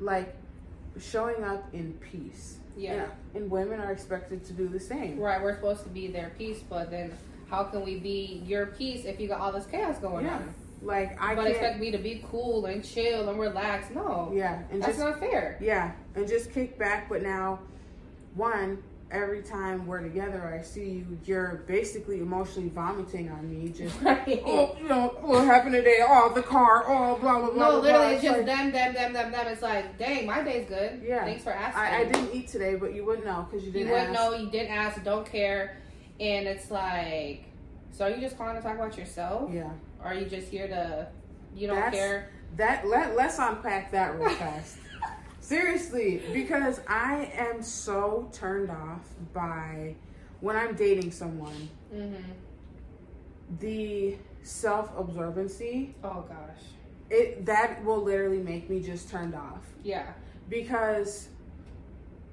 [0.00, 0.34] Like
[0.98, 2.58] showing up in peace.
[2.76, 2.92] yeah.
[3.34, 5.18] And, and women are expected to do the same.
[5.18, 7.12] Right, we're supposed to be their peace, but then
[7.48, 10.34] how can we be your peace if you got all this chaos going Yeah.
[10.36, 10.54] on?
[10.82, 13.88] Like I but expect me to be cool and chill and relax.
[13.94, 15.56] No, yeah, and that's just not fair.
[15.60, 17.08] yeah, and just kick back.
[17.08, 17.60] But now,
[18.34, 21.18] one every time we're together, I see you.
[21.24, 23.68] You're basically emotionally vomiting on me.
[23.70, 24.42] Just Right.
[24.44, 26.00] oh, you know what happened today?
[26.06, 26.84] Oh, the car.
[26.86, 27.68] Oh, blah blah blah.
[27.70, 28.08] No, literally, blah.
[28.14, 29.46] it's just like- them, them, them, them, them.
[29.48, 31.02] It's like, dang, my day's good.
[31.04, 31.24] Yeah.
[31.24, 31.82] Thanks for asking.
[31.82, 33.88] I, I didn't eat today, but you wouldn't know because you You didn't.
[33.88, 34.30] You wouldn't ask.
[34.32, 34.36] know.
[34.38, 35.04] You didn't ask.
[35.04, 35.76] Don't care.
[36.18, 37.44] And it's like,
[37.92, 39.50] so are you just calling to talk about yourself?
[39.52, 41.06] Yeah, Or are you just here to,
[41.54, 42.30] you don't That's- care?
[42.56, 44.78] that let let's unpack that real fast.
[45.50, 49.94] Seriously, because I am so turned off by
[50.40, 52.16] when I'm dating someone, Mhm.
[53.60, 56.64] the self absorbency, Oh gosh.
[57.10, 59.64] it that will literally make me just turned off.
[59.84, 60.14] Yeah.
[60.48, 61.28] Because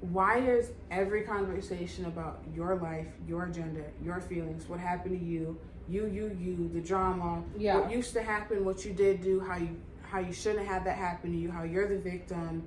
[0.02, 5.56] why is every conversation about your life, your agenda, your feelings, what happened to you,
[5.88, 7.78] you, you, you, the drama, Yeah.
[7.80, 10.98] what used to happen, what you did do, how you how you shouldn't have that
[10.98, 12.64] happen to you, how you're the victim.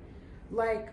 [0.51, 0.89] Like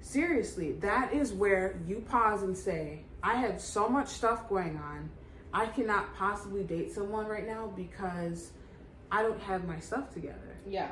[0.00, 5.10] seriously, that is where you pause and say, I had so much stuff going on.
[5.52, 8.50] I cannot possibly date someone right now because
[9.10, 10.56] I don't have my stuff together.
[10.68, 10.90] Yeah.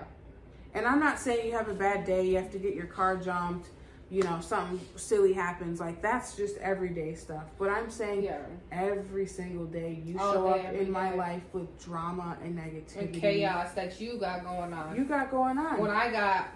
[0.74, 3.16] And I'm not saying you have a bad day, you have to get your car
[3.16, 3.68] jumped,
[4.08, 5.80] you know, something silly happens.
[5.80, 7.44] Like that's just everyday stuff.
[7.58, 8.38] But I'm saying Yeah.
[8.70, 12.98] every single day you All show day, up in my life with drama and negativity.
[13.00, 14.96] And chaos that you got going on.
[14.96, 15.78] You got going on.
[15.78, 16.48] when I got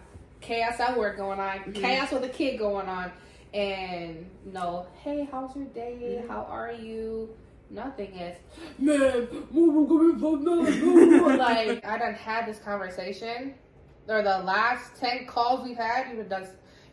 [0.47, 1.75] chaos at work going on, Mhm.
[1.75, 3.11] chaos with a kid going on,
[3.53, 6.23] and no, hey, how's your day?
[6.23, 6.29] Mhm.
[6.29, 7.29] How are you?
[7.69, 8.37] Nothing is,
[8.79, 13.55] man, mama, come here, fuck no, no." like I done had this conversation,
[14.09, 16.43] or the last ten calls we've had, you've been done,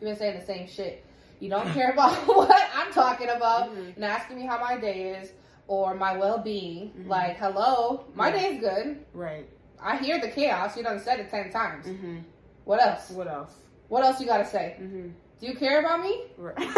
[0.10, 1.04] been saying the same shit.
[1.38, 3.94] You don't care about what I'm talking about, Mhm.
[3.94, 5.32] and asking me how my day is
[5.68, 6.90] or my well being.
[6.90, 7.08] Mhm.
[7.08, 8.36] Like, hello, my Yeah.
[8.40, 9.04] day's good.
[9.14, 9.48] right.
[9.80, 10.76] I hear the chaos.
[10.76, 11.86] You done said it ten times.
[11.86, 12.18] hmm
[12.64, 13.10] What else?
[13.10, 13.52] What else?
[13.88, 14.76] What else you gotta say?
[14.78, 15.08] hmm
[15.40, 16.22] Do you care about me?
[16.38, 16.56] Right.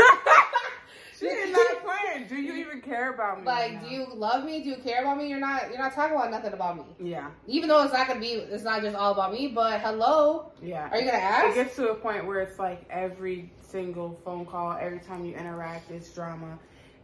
[1.19, 2.27] she is not playing.
[2.29, 3.47] Do you even care about me?
[3.47, 4.63] Like, right do you love me?
[4.63, 5.29] Do you care about me?
[5.29, 5.69] You're not.
[5.71, 7.11] You're not talking about nothing about me.
[7.11, 7.31] Yeah.
[7.47, 8.33] Even though it's not gonna be.
[8.33, 9.49] It's not just all about me.
[9.49, 10.89] But hello, Yeah.
[10.91, 11.57] are you gonna ask?
[11.57, 15.35] It gets to a point where it's like every single phone call, every time you
[15.37, 16.59] interact, it's drama.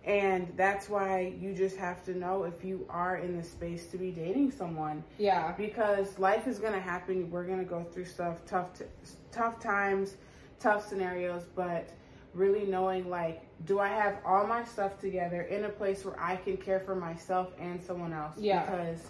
[0.05, 3.97] And that's why you just have to know if you are in the space to
[3.99, 5.53] be dating someone Yeah.
[5.53, 7.31] because life is going to happen.
[7.31, 8.85] We're going to go through stuff, tough, t-
[9.31, 10.17] tough times,
[10.59, 11.91] tough scenarios, but
[12.35, 16.35] really knowing like, do I have all my stuff together in a place where I
[16.35, 18.35] can care for myself and someone else?
[18.39, 18.65] Yeah.
[18.65, 19.03] Because,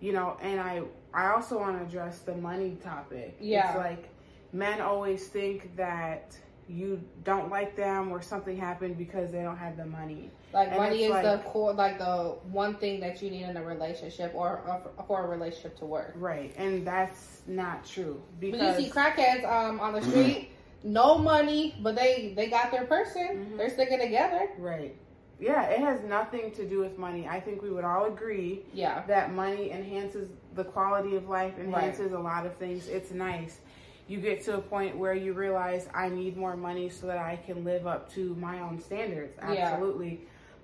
[0.00, 3.36] you know, and I, I also want to address the money topic.
[3.40, 3.68] Yeah.
[3.68, 4.08] It's like
[4.52, 6.36] men always think that
[6.68, 10.30] you don't like them or something happened because they don't have the money.
[10.52, 13.56] Like And money is it's the core, like the one thing that you need in
[13.56, 14.62] a relationship or,
[14.96, 16.12] or for a relationship to work.
[16.16, 16.54] Right.
[16.56, 18.22] And that's not true.
[18.40, 20.50] But Because you see crackheads um on the street,
[20.84, 23.48] no money, but they they got their person.
[23.52, 23.56] Mhm.
[23.56, 24.48] They're sticking together.
[24.58, 24.96] Right.
[25.40, 27.26] Yeah, it has nothing to do with money.
[27.28, 29.02] I think we would all agree Yeah.
[29.08, 32.86] that money enhances the quality of life, enhances a lot of things.
[32.88, 33.58] It's nice.
[34.06, 37.36] You get to a point where you realize I need more money so that I
[37.36, 39.34] can live up to my own standards.
[39.38, 39.70] Yeah.
[39.72, 40.20] Absolutely.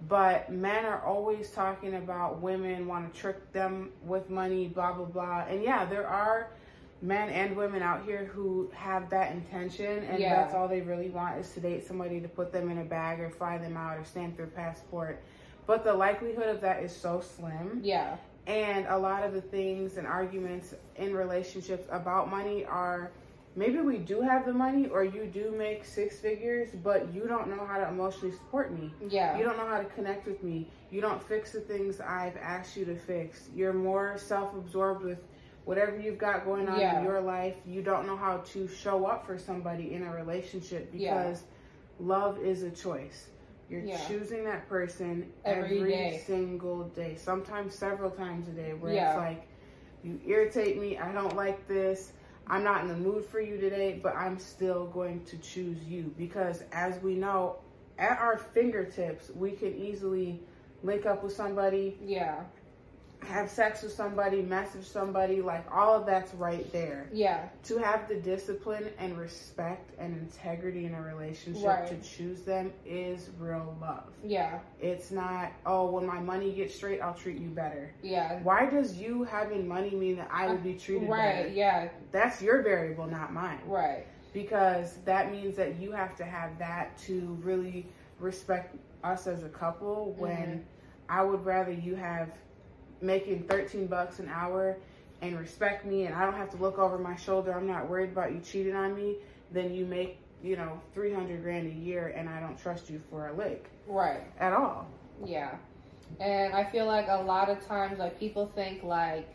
[0.08, 5.04] But men are always talking about women want to trick them with money, blah, blah,
[5.06, 5.44] blah.
[5.48, 6.50] And yeah, there are
[7.02, 10.36] men and women out here who have that intention and Yeah.
[10.36, 13.20] that's all they really want is to date somebody to put them in a bag
[13.20, 15.22] or fly them out or stamp their passport.
[15.66, 17.80] But the likelihood of that is so slim.
[17.82, 18.16] Yeah.
[18.46, 23.10] And a lot of the things and arguments in relationships about money are
[23.56, 27.48] maybe we do have the money or you do make six figures, but you don't
[27.48, 28.92] know how to emotionally support me.
[29.08, 29.36] Yeah.
[29.36, 30.68] You don't know how to connect with me.
[30.90, 33.48] You don't fix the things I've asked you to fix.
[33.54, 35.24] You're more self absorbed with
[35.64, 36.98] whatever you've got going on Yeah.
[36.98, 37.56] in your life.
[37.66, 41.22] You don't know how to show up for somebody in a relationship Yeah.
[41.24, 41.42] because
[41.98, 43.28] love is a choice.
[43.68, 43.98] You're Yeah.
[44.08, 46.22] choosing that person Every every, day.
[46.26, 49.10] single day, sometimes several times a day, where Yeah.
[49.10, 49.42] it's like,
[50.02, 52.12] you irritate me, I don't like this,
[52.50, 56.12] I'm not in the mood for you today, but I'm still going to choose you
[56.18, 57.58] because, as we know,
[57.96, 60.40] at our fingertips, we can easily
[60.82, 62.40] link up with somebody, Yeah.
[63.26, 67.08] Have sex with somebody, message somebody, like all of that's right there.
[67.12, 67.48] Yeah.
[67.64, 71.86] To have the discipline and respect and integrity in a relationship Right.
[71.88, 74.04] to choose them is real love.
[74.24, 74.58] Yeah.
[74.80, 77.92] It's not, oh, when my money gets straight, I'll treat you better.
[78.02, 78.40] Yeah.
[78.42, 81.34] Why does you having money mean that I would be treated Right.
[81.42, 81.48] better?
[81.48, 81.88] Yeah.
[82.12, 83.60] That's your variable, not mine.
[83.66, 84.06] Right.
[84.32, 87.86] Because that means that you have to have that to really
[88.18, 90.58] respect us as a couple when Mm-hmm.
[91.08, 92.30] I would rather you have
[93.00, 94.76] making 13 bucks an hour
[95.22, 97.52] and respect me and I don't have to look over my shoulder.
[97.52, 99.16] I'm not worried about you cheating on me.
[99.52, 103.28] Then you make, you know, 300 grand a year and I don't trust you for
[103.28, 104.22] a lick Right.
[104.38, 104.86] at all.
[105.24, 105.56] Yeah.
[106.18, 109.28] And I feel like a lot of times, like, people think, like,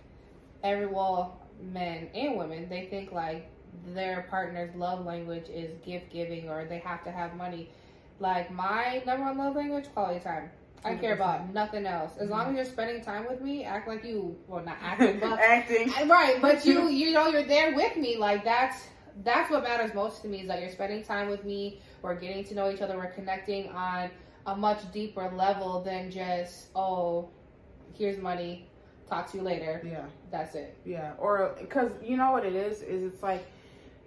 [0.64, 3.50] every, well, men and women, they think, like,
[3.88, 7.70] their partner's love language is gift giving or they have to have money.
[8.20, 10.50] Like, my number one love language, quality time.
[10.84, 12.12] I care about nothing else.
[12.20, 15.40] As long as you're spending time with me, act like you, well, not acting, but
[15.40, 15.92] Acting.
[16.08, 18.18] right, but you, you know, you're there with me.
[18.18, 18.84] Like, that's
[19.24, 21.80] that's what matters most to me is that you're spending time with me.
[22.02, 22.98] We're getting to know each other.
[22.98, 24.12] We're connecting on
[24.46, 27.30] a much deeper level than just oh,
[27.94, 28.68] here's money.
[29.10, 29.82] Talk to you later.
[29.86, 30.06] Yeah.
[30.32, 30.78] That's it.
[30.86, 31.14] Yeah.
[31.18, 33.46] Or because you know what it is is it's like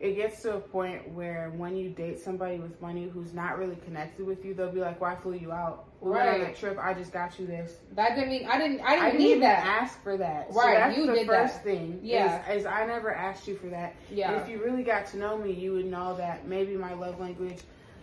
[0.00, 3.76] it gets to a point where when you date somebody with money who's not really
[3.84, 5.86] connected with you, they'll be like, "Why flew you out?
[6.00, 6.56] We went on Right.
[6.56, 6.78] a trip.
[6.80, 7.78] I just got you this.
[7.96, 8.80] That didn't mean I didn't.
[8.80, 9.64] I didn't, I didn't need even that.
[9.66, 10.52] ask for that.
[10.52, 11.64] So Right, that's you the did first that.
[11.64, 11.98] thing.
[12.02, 12.48] Yeah.
[12.52, 13.96] Is, is I never asked you for that.
[14.10, 14.40] Yeah.
[14.40, 17.58] If you really got to know me, you would know that maybe my love language.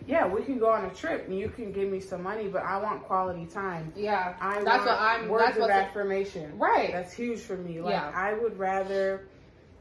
[0.07, 2.61] Yeah, we can go on a trip and you can give me some money, but
[2.61, 3.91] I want quality time.
[3.95, 4.35] yeah.
[4.41, 5.29] I that's what I'm.
[5.29, 6.59] words That's of affirmation.
[6.59, 6.91] Right.
[6.91, 7.79] That's huge for me.
[7.81, 8.11] Like Yeah.
[8.13, 9.27] I would rather,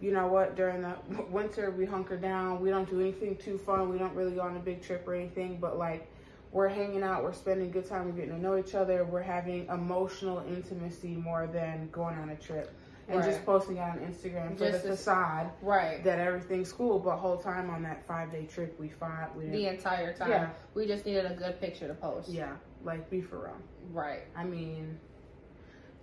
[0.01, 0.95] you know what, during the
[1.31, 2.61] winter we hunker down.
[2.61, 3.89] We don't do anything too fun.
[3.91, 5.59] We don't really go on a big trip or anything.
[5.61, 6.11] But like,
[6.53, 7.23] we're hanging out.
[7.25, 8.07] We're spending good time.
[8.07, 9.05] We're getting to know each other.
[9.05, 12.73] We're having emotional intimacy more than going on a trip
[13.09, 13.27] and Right.
[13.29, 16.03] just posting on Instagram for Just the facade Right.
[16.05, 16.99] that everything's cool.
[16.99, 19.35] But whole time on that five day trip, we fought.
[19.37, 20.31] We The entire time.
[20.31, 20.51] Yeah.
[20.75, 22.29] We just needed a good picture to post.
[22.29, 22.53] Yeah,
[22.85, 23.57] like be for real.
[23.93, 24.23] Right.
[24.37, 24.99] I mean,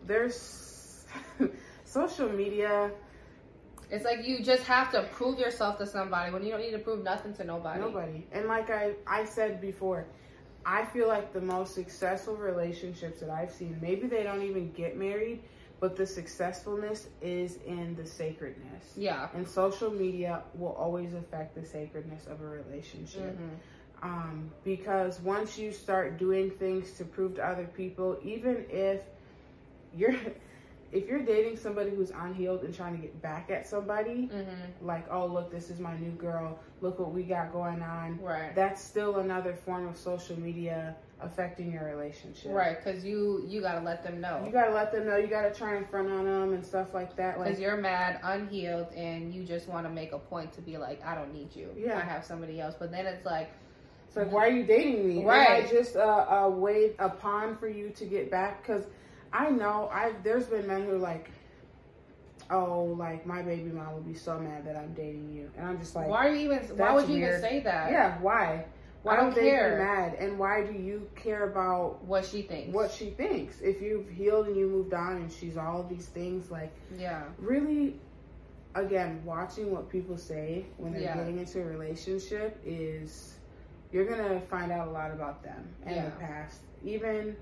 [0.05, 1.05] there's
[1.85, 2.91] social media.
[3.91, 6.79] It's like you just have to prove yourself to somebody when you don't need to
[6.79, 7.81] prove nothing to nobody.
[7.81, 8.25] Nobody.
[8.31, 10.05] And like I, I said before,
[10.65, 14.95] I feel like the most successful relationships that I've seen, maybe they don't even get
[14.97, 15.43] married,
[15.81, 18.93] but the successfulness is in the sacredness.
[18.95, 19.27] Yeah.
[19.33, 23.35] And social media will always affect the sacredness of a relationship.
[23.35, 23.49] hmm
[24.03, 29.01] Um, because once you start doing things to prove to other people, even if
[29.95, 30.15] you're
[30.91, 34.41] if you're dating somebody who's unhealed and trying to get back at somebody, hmm
[34.81, 38.19] like, oh look, this is my new girl, look what we got going on.
[38.21, 38.53] Right.
[38.55, 42.51] That's still another form of social media affecting your relationship.
[42.51, 42.77] Right.
[42.83, 44.41] Because you you gotta let them know.
[44.45, 45.17] You gotta let them know.
[45.17, 47.37] You gotta try and front on them and stuff like that.
[47.37, 50.77] Because Like, you're mad, unhealed, and you just want to make a point to be
[50.77, 51.69] like, I don't need you.
[51.77, 51.97] Yeah.
[51.97, 52.75] I have somebody else.
[52.77, 53.51] But then it's like,
[54.07, 55.23] it's like, why are you dating me?
[55.23, 55.47] Right.
[55.61, 58.61] Am I just a, a way, a pawn for you to get back?
[58.65, 58.85] Because
[59.33, 61.29] I know I there's been men who are like,
[62.49, 65.79] oh, like my baby mom would be so mad that I'm dating you, and I'm
[65.79, 66.77] just like, why are you even?
[66.77, 67.29] Why would you weird.
[67.29, 67.91] even say that?
[67.91, 68.65] yeah, why?
[69.03, 69.77] Why I don't they care.
[69.77, 70.13] be mad?
[70.19, 72.71] And why do you care about What she thinks.
[72.73, 73.59] what she thinks?
[73.61, 77.23] If you've healed and you moved on, and she's all these things, like Yeah.
[77.39, 77.95] really,
[78.75, 81.17] again, watching what people say when they're Yeah.
[81.17, 83.37] getting into a relationship is
[83.91, 86.05] you're gonna find out a lot about them and Yeah.
[86.05, 86.61] the past.
[86.83, 87.35] Even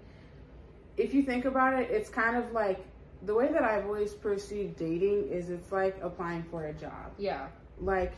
[0.99, 2.85] if you think about it, it's kind of like
[3.23, 7.11] the way that I've always perceived dating is it's like applying for a job.
[7.17, 7.47] Yeah.
[7.79, 8.13] Like,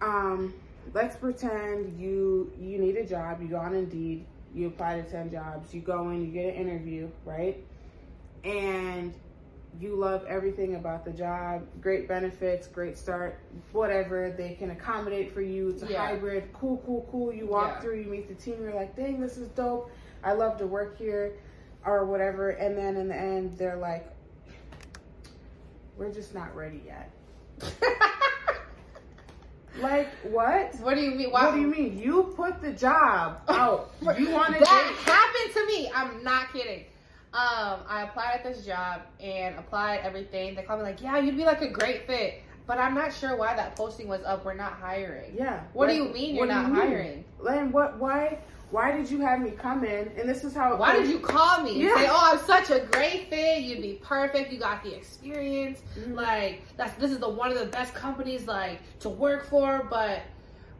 [0.00, 0.54] um,
[0.92, 3.40] let's pretend you you need a job.
[3.42, 4.24] You go on Indeed.
[4.54, 5.74] You apply to ten jobs.
[5.74, 6.24] You go in.
[6.24, 7.62] You get an interview, right?
[8.44, 9.14] And
[9.80, 11.66] you love everything about the job.
[11.80, 13.40] Great benefits, great start,
[13.72, 15.70] whatever they can accommodate for you.
[15.70, 16.06] It's a Yeah.
[16.06, 16.52] hybrid.
[16.52, 17.32] Cool, cool, cool.
[17.32, 17.80] You walk Yeah.
[17.80, 18.00] through.
[18.00, 18.62] You meet the team.
[18.62, 19.90] You're like, dang, this is dope.
[20.24, 21.34] I love to work here,
[21.84, 22.50] or whatever.
[22.50, 24.06] And then in the end, they're like,
[25.96, 27.10] we're just not ready yet.
[29.80, 30.74] Like what?
[30.76, 31.30] what do you mean?
[31.30, 31.46] Why?
[31.46, 31.98] What do you mean?
[31.98, 33.92] You put the job out.
[34.00, 35.90] You want that happened to me.
[35.94, 36.84] I'm not kidding.
[37.32, 40.54] Um, I applied at this job and applied everything.
[40.54, 42.42] They called me like, yeah, you'd be like a great fit.
[42.66, 44.44] But I'm not sure why that posting was up.
[44.44, 45.34] We're not hiring.
[45.36, 45.64] Yeah.
[45.72, 46.74] What do you mean you're not mean?
[46.76, 47.24] hiring?
[47.40, 47.98] Len, what?
[47.98, 48.38] Why?
[48.74, 50.10] Why did you have me come in?
[50.18, 50.74] And this is how.
[50.74, 51.94] Why did you call me Yeah.
[51.94, 53.60] say, "Oh, I'm such a great fit.
[53.60, 54.52] You'd be perfect.
[54.52, 55.80] You got the experience.
[55.96, 56.16] Mhm.
[56.16, 60.22] Like that's this is the one of the best companies like to work for." But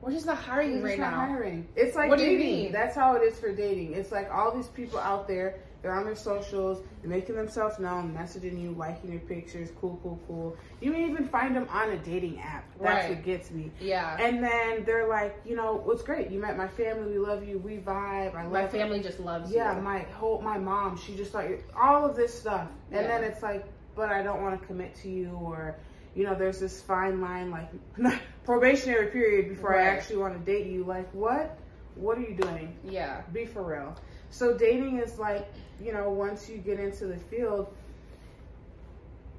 [0.01, 1.27] we're just not hiring you right just not now.
[1.35, 1.69] hiring.
[1.77, 2.63] It's like What do you dating.
[2.65, 2.73] mean?
[2.73, 3.93] That's how it is for dating.
[3.93, 5.61] It's like all these people out there.
[5.85, 10.19] They're on their socials, they're making themselves known, messaging you, liking your pictures, cool, cool,
[10.27, 10.57] cool.
[10.81, 12.65] You may even find them on a dating app.
[12.81, 13.17] That's Right.
[13.17, 13.71] what gets me.
[13.83, 16.31] Yeah, And then they're like, you know, what's great?
[16.31, 17.13] You met my family.
[17.13, 17.59] We love you.
[17.59, 18.35] We vibe.
[18.35, 19.77] I love my family just loves Yeah, you.
[19.77, 19.83] Yeah.
[19.83, 20.97] My whole my mom.
[20.97, 23.19] She just like all of this stuff, and Yeah.
[23.19, 25.77] then it's like, but I don't want to commit to you, or
[26.15, 27.69] you know, there's this fine line like
[28.47, 30.85] probationary period before I actually want to date you.
[30.85, 31.59] Like what?
[31.97, 32.75] What are you doing?
[32.85, 33.95] yeah, Be for real.
[34.31, 35.47] So dating is like,
[35.83, 37.73] you know, once you get into the field.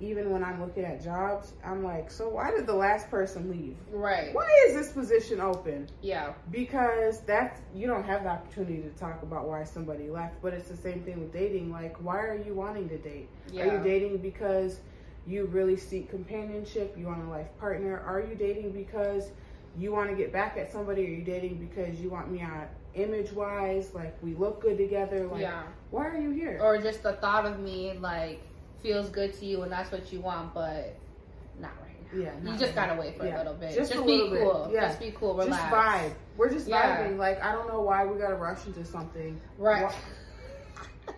[0.02, 3.78] Even when I'm looking at jobs, I'm like, so why did the last person leave?
[3.90, 4.34] right.
[4.36, 5.88] Why is this position open?
[6.02, 10.54] Yeah, because that's you don't have the opportunity to talk about why somebody left but
[10.54, 13.64] it's the same thing with dating like why are you wanting to date Yeah.
[13.70, 14.80] are you dating because
[15.26, 19.30] you really seek companionship you want a life partner are you dating because
[19.78, 22.68] you want to get back at somebody or you're dating because you want me on
[22.94, 25.64] image wise like we look good together like yeah.
[25.92, 28.42] why are you here Or just the thought of me like
[28.82, 30.96] feels good to you, and that's what you want, but
[31.60, 33.38] not right Yeah, you just right gotta wait for Yeah.
[33.38, 33.74] a little bit.
[33.76, 34.42] Just Just, be bit.
[34.44, 34.70] cool.
[34.72, 34.88] Yeah.
[34.88, 35.34] Just be cool.
[35.36, 35.62] Relax.
[35.64, 36.14] Just vibe.
[36.38, 37.04] We're just Yeah.
[37.04, 37.18] vibing.
[37.18, 39.40] Like I don't know why we gotta rush into something.
[39.58, 39.94] Right.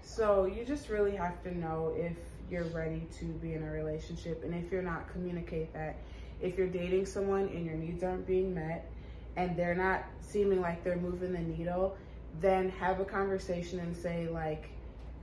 [0.02, 2.18] So you just really have to know if
[2.50, 5.96] you're ready to be in a relationship, and if you're not, communicate that.
[6.42, 8.90] If you're dating someone and your needs aren't being met,
[9.36, 11.96] and they're not seeming like they're moving the needle,
[12.40, 14.70] then have a conversation and say like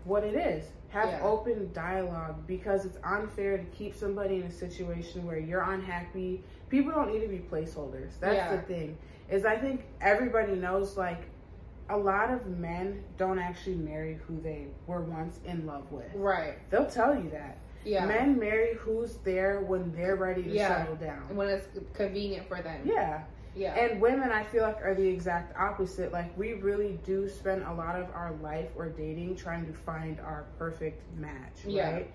[0.04, 0.66] what it is.
[0.88, 1.22] Have Yeah.
[1.22, 6.44] open dialogue because it's unfair to keep somebody in a situation where you're unhappy.
[6.68, 8.18] People don't need to be placeholders.
[8.20, 8.56] That's Yeah.
[8.56, 8.98] the thing.
[9.28, 11.22] Is I think everybody knows like
[11.88, 16.14] a lot of men don't actually marry who they were once in love with.
[16.14, 16.54] Right.
[16.70, 17.58] They'll tell you that.
[17.85, 18.07] Yeah.
[18.07, 20.68] Men marry who's there when they're ready to Yeah.
[20.85, 21.35] settle down.
[21.37, 22.80] when it's convenient for them.
[22.85, 23.22] Yeah.
[23.57, 23.74] Yeah.
[23.74, 26.11] And women, I feel like, are the exact opposite.
[26.12, 30.18] Like, we really do spend a lot of our life or dating trying to find
[30.20, 31.93] our perfect match, Yeah.
[31.93, 32.11] right?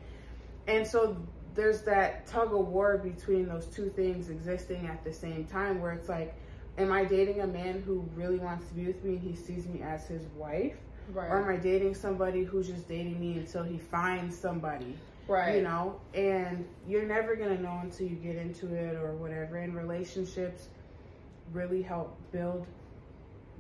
[0.68, 1.16] And so
[1.56, 5.94] there's that tug of war between those two things existing at the same time where
[5.94, 6.34] it's like,
[6.78, 9.68] am I dating a man who really wants to be with me and he sees
[9.68, 10.76] me as his wife?
[11.14, 11.32] right.
[11.32, 14.96] Or am I dating somebody who's just dating me until he finds somebody?
[15.30, 15.56] Right.
[15.58, 19.58] you know and you're never going to know until you get into it or whatever
[19.58, 20.68] and relationships
[21.54, 22.66] really help build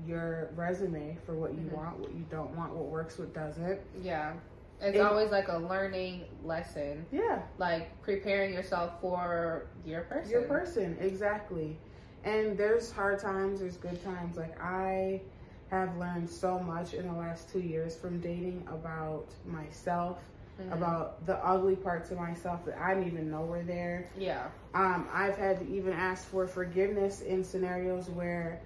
[0.08, 1.74] your resume for what you Mhm.
[1.74, 4.34] want what you don't want what works what doesn't Yeah.
[4.82, 10.32] It's And- always like a learning lesson, yeah like preparing yourself for your person.
[10.32, 11.78] your person exactly
[12.24, 15.22] and there's hard times there's good times like i
[15.70, 20.20] have learned so much in the last two years from dating about myself
[20.60, 20.74] Mhm.
[20.74, 24.48] about the ugly parts of myself that i didn't even know were there Yeah.
[24.74, 28.60] Um, I've had to even ask for forgiveness in scenarios where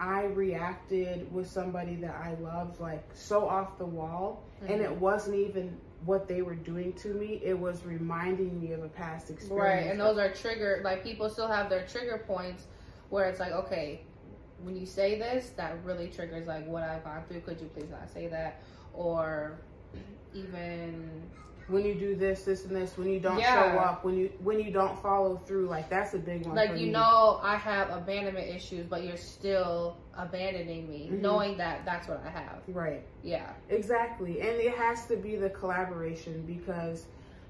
[0.00, 4.84] I reacted with somebody that I loved like so off the wall, and Mhm.
[4.84, 7.40] it wasn't even what they were doing to me.
[7.44, 9.84] It was reminding me of a past experience.
[9.84, 9.90] Right.
[9.92, 12.66] And those are trigger like people still have their trigger points
[13.10, 14.00] where it's like, okay,
[14.64, 17.40] when you say this, that really triggers like what I've gone through.
[17.42, 18.60] Could you please not say that?
[18.92, 19.52] Or
[20.34, 21.22] even
[21.68, 23.72] when you do this, this, and this, when you don't Yeah.
[23.72, 26.54] show up, when you when you don't follow through, like that's a big one.
[26.54, 26.92] like for you me.
[26.92, 31.20] know I have abandonment issues, but you're still abandoning me, Mhm.
[31.22, 32.60] knowing that that's what I have.
[32.68, 33.02] right?
[33.22, 33.50] Yeah.
[33.70, 34.40] Exactly.
[34.40, 37.06] And it has to be the collaboration because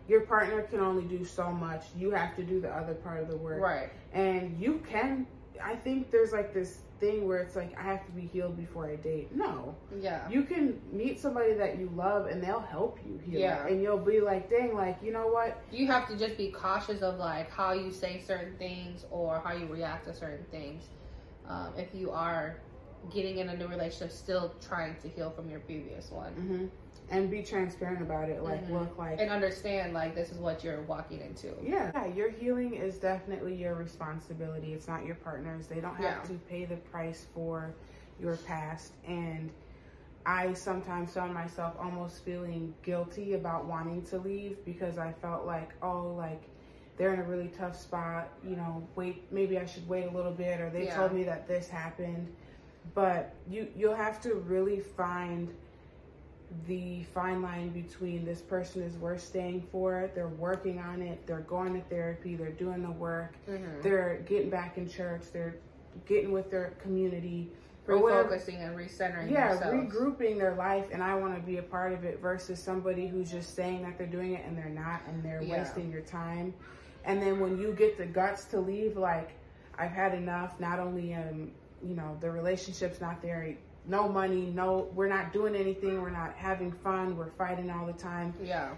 [0.07, 1.87] your partner can only do so much.
[1.97, 3.61] You have to do the other part of the work.
[3.61, 3.91] Right.
[4.13, 5.27] And you can,
[5.63, 8.89] I think there's like this thing where it's like, I have to be healed before
[8.89, 9.35] I date.
[9.35, 9.75] No.
[10.01, 10.29] Yeah.
[10.29, 13.41] You can meet somebody that you love and they'll help you heal.
[13.41, 13.67] Yeah.
[13.67, 15.63] And you'll be like, dang, like, you know what?
[15.71, 19.53] you have to just be cautious of like how you say certain things or how
[19.53, 20.85] you react to certain things
[21.49, 22.59] um, if you are
[23.13, 26.67] getting in a new relationship still trying to heal from your previous one hmm
[27.11, 28.43] And be transparent about it.
[28.43, 28.73] Like, Mhm.
[28.73, 31.91] look, like, and understand like this is what you're walking into Yeah.
[31.95, 34.73] yeah, your healing is definitely your responsibility.
[34.73, 35.67] It's not your partner's.
[35.67, 36.29] They don't have Yeah.
[36.29, 37.75] to pay the price for
[38.19, 38.95] your past.
[39.07, 39.51] And
[40.27, 45.73] I sometimes found myself almost feeling guilty about wanting to leave because I felt like,
[45.83, 46.43] oh, like
[46.97, 48.31] they're in a really tough spot.
[48.43, 50.97] You know, wait, maybe I should wait a little bit, or they Yeah.
[50.97, 52.35] told me that this happened.
[52.95, 55.53] But you you'll have to really find
[56.67, 61.41] the fine line between this person is worth staying for, they're working on it, they're
[61.41, 63.83] going to therapy, they're doing the work, mm-hmm.
[63.83, 65.57] they're getting back in church, they're
[66.07, 67.51] getting with their community,
[67.87, 71.93] refocusing and recentering Yeah, themselves regrouping their life, and I want to be a part
[71.93, 75.23] of it versus somebody who's just saying that they're doing it and they're not, and
[75.23, 75.59] they're Yeah.
[75.59, 76.55] wasting your time.
[77.05, 79.31] And then when you get the guts to leave, like
[79.79, 80.59] I've had enough.
[80.61, 81.51] Not only um,
[81.87, 83.55] you know, the relationship's not there,
[83.87, 87.93] no money, no, we're not doing anything, we're not having fun, we're fighting all the
[87.93, 88.70] time, yeah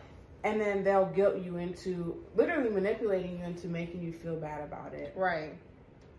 [0.47, 4.95] and then they'll guilt you into literally manipulating you into making you feel bad about
[4.95, 5.13] it.
[5.17, 5.55] right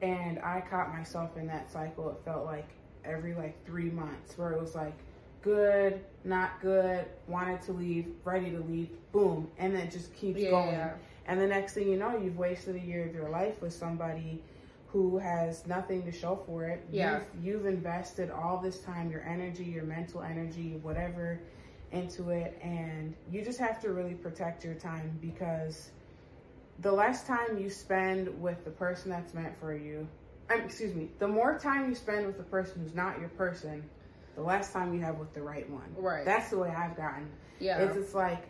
[0.02, 2.10] And I caught myself in that cycle.
[2.10, 2.68] It felt like
[3.06, 4.98] every like three months where it was like
[5.42, 10.42] good, not good, wanted to leave, ready to leave, boom, and then it just keeps
[10.42, 10.90] yeah, going.
[11.26, 14.44] And the next thing you know, you've wasted a year of your life with somebody
[14.98, 16.84] who has nothing to show for it.
[16.92, 17.20] Yeah.
[17.36, 21.40] You've, you've invested all this time, your energy, your mental energy, whatever,
[21.92, 25.92] into it, and you just have to really protect your time because
[26.80, 30.08] the less time you spend with the person that's meant for you,
[30.50, 33.84] um, excuse me, the more time you spend with the person who's not your person,
[34.36, 35.94] the less time you have with the right one.
[35.96, 36.26] Right.
[36.26, 37.30] That's the way I've gotten.
[37.60, 38.46] yeah It's it's like,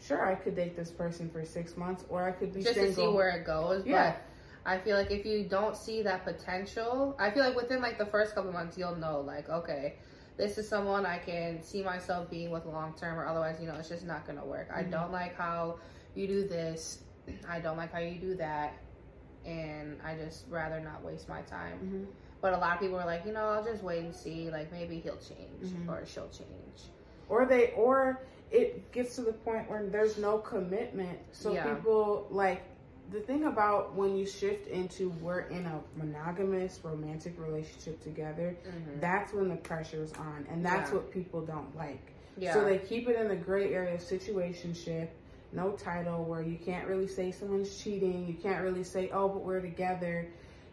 [0.00, 2.94] sure, I could date this person for six months, or I could be just single.
[2.94, 4.12] to see where it goes Yeah.
[4.12, 4.22] but
[4.64, 8.06] I feel like if you don't see that potential, I feel like within like the
[8.06, 9.94] first couple months, you'll know like, okay,
[10.36, 13.74] this is someone I can see myself being with long term, or otherwise, you know,
[13.74, 14.68] it's just not gonna work.
[14.74, 14.90] I Mhm.
[14.90, 15.78] don't like how
[16.14, 17.02] you do this.
[17.48, 18.74] I don't like how you do that.
[19.44, 21.76] and I just rather not waste my time.
[21.82, 22.04] Mm-hmm.
[22.40, 24.48] But a lot of people are like, you know, I'll just wait and see.
[24.52, 25.88] Like maybe he'll change Mhm.
[25.88, 26.90] or she'll change.
[27.28, 28.20] or they or
[28.52, 31.74] it gets to the point where there's no commitment so Yeah.
[31.74, 32.62] people like
[33.12, 39.00] the thing about when you shift into we're in a monogamous romantic relationship together Mm-hmm.
[39.00, 40.96] that's when the pressure's on and that's Yeah.
[40.96, 42.54] what people don't like Yeah.
[42.54, 45.08] so they keep it in the gray area of situationship
[45.52, 49.42] no title where you can't really say someone's cheating you can't really say oh but
[49.42, 50.28] we're together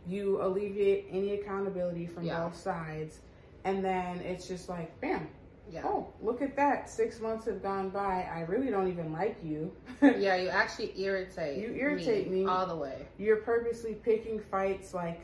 [0.08, 2.46] you alleviate any accountability from Yeah.
[2.46, 3.20] both sides
[3.66, 5.28] and then it's just like bam
[5.72, 5.82] yeah.
[5.86, 6.90] Oh, look at that.
[6.90, 8.28] Six months have gone by.
[8.34, 9.72] I really don't even like you.
[10.02, 11.60] yeah, you actually irritate.
[11.60, 12.46] You irritate me.
[12.46, 13.08] all the way.
[13.18, 15.22] You're purposely picking fights like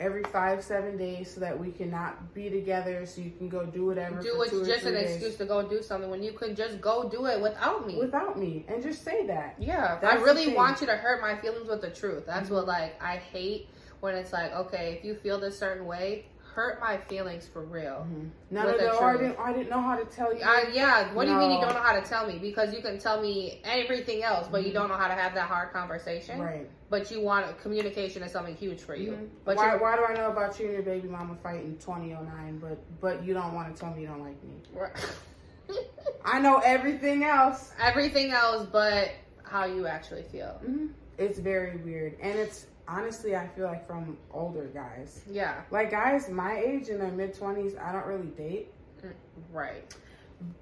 [0.00, 3.86] every five, seven days so that we cannot be together so you can go do
[3.86, 4.20] whatever.
[4.20, 7.08] Do it's just an days excuse to go do something when you could just go
[7.08, 7.96] do it without me.
[7.96, 8.64] without me.
[8.68, 9.54] And just say that.
[9.58, 12.24] yeah, That's I really want you to hurt my feelings with the truth.
[12.26, 12.54] That's Mhm.
[12.54, 13.68] what like I hate
[14.00, 18.06] when it's like, okay, if you feel this certain way, hurt my feelings for real.
[18.06, 20.40] Of the the, oh, I didn't, I didn't know how to tell you.
[20.44, 22.38] I, yeah, what do you mean you don't know how to tell me?
[22.38, 24.74] Because you can tell me everything else, but you Mhm.
[24.74, 26.40] don't know how to have that hard conversation.
[26.40, 26.70] right.
[26.90, 29.12] But you want communication is something huge for you.
[29.12, 29.28] Mhm.
[29.44, 32.78] But why, why do I know about you and your baby mama fighting 2009, but
[33.00, 34.62] but you don't want to tell me you don't like me?
[36.24, 37.72] I know everything else.
[37.80, 39.10] everything else, but
[39.42, 40.60] how you actually feel.
[40.64, 40.86] hmm
[41.18, 46.28] It's very weird, and it's honestly I feel like from older guys, Yeah, like guys
[46.28, 48.72] my age in their mid twenties, I don't really date,
[49.04, 49.12] mm,
[49.52, 49.94] right.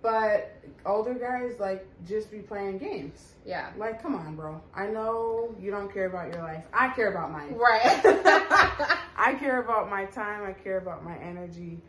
[0.00, 0.56] but
[0.86, 3.32] older guys like just be playing games.
[3.44, 4.60] Yeah, Like, come on, bro.
[4.74, 6.64] I know you don't care about your life.
[6.72, 7.54] I care about mine.
[7.56, 7.82] right.
[9.16, 10.44] I care about my time.
[10.44, 11.80] I care about my energy.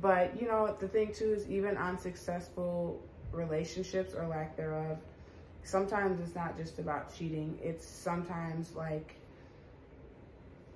[0.00, 3.00] But you know, the thing too is even unsuccessful
[3.32, 4.98] relationships or lack thereof,
[5.64, 7.58] sometimes it's not just about cheating.
[7.62, 9.14] It's sometimes like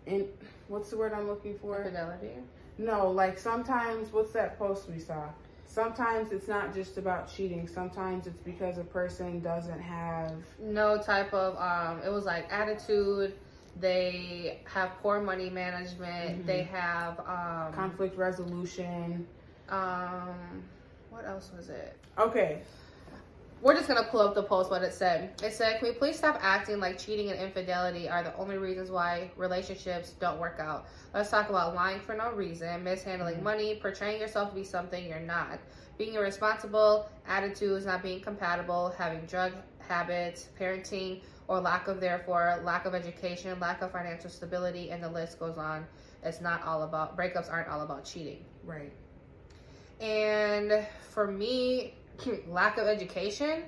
[0.07, 0.29] in
[0.69, 1.83] what's the word I'm looking for?
[1.85, 2.31] Fidelity.
[2.79, 5.29] No, like sometimes what's that post we saw?
[5.67, 7.69] Sometimes it's not just about cheating.
[7.69, 12.03] Sometimes it's because a person doesn't have No type of um.
[12.07, 13.35] It was like attitude.
[13.79, 16.43] They have poor money management.
[16.43, 16.47] Mhm.
[16.47, 17.73] They have um.
[17.75, 19.27] conflict resolution.
[19.69, 20.63] um.
[21.11, 21.97] What else was it?
[22.19, 22.63] Okay.
[23.63, 25.41] We're just gonna pull up the post what it said.
[25.43, 28.91] It said, "Can we please stop acting like cheating and infidelity are the only reasons
[28.91, 30.87] why relationships don't work out?
[31.15, 33.43] Let's talk about lying for no reason, mishandling Mhm.
[33.43, 35.59] money, portraying yourself to be something you're not,
[35.97, 42.85] being irresponsible, attitudes not being compatible, having drug habits, parenting or lack of therefore, lack
[42.85, 45.87] of education, lack of financial stability, and the list goes on.
[46.23, 48.93] It's not all about breakups aren't all about cheating." Right.
[49.99, 51.95] And for me,
[52.49, 53.65] lack of education,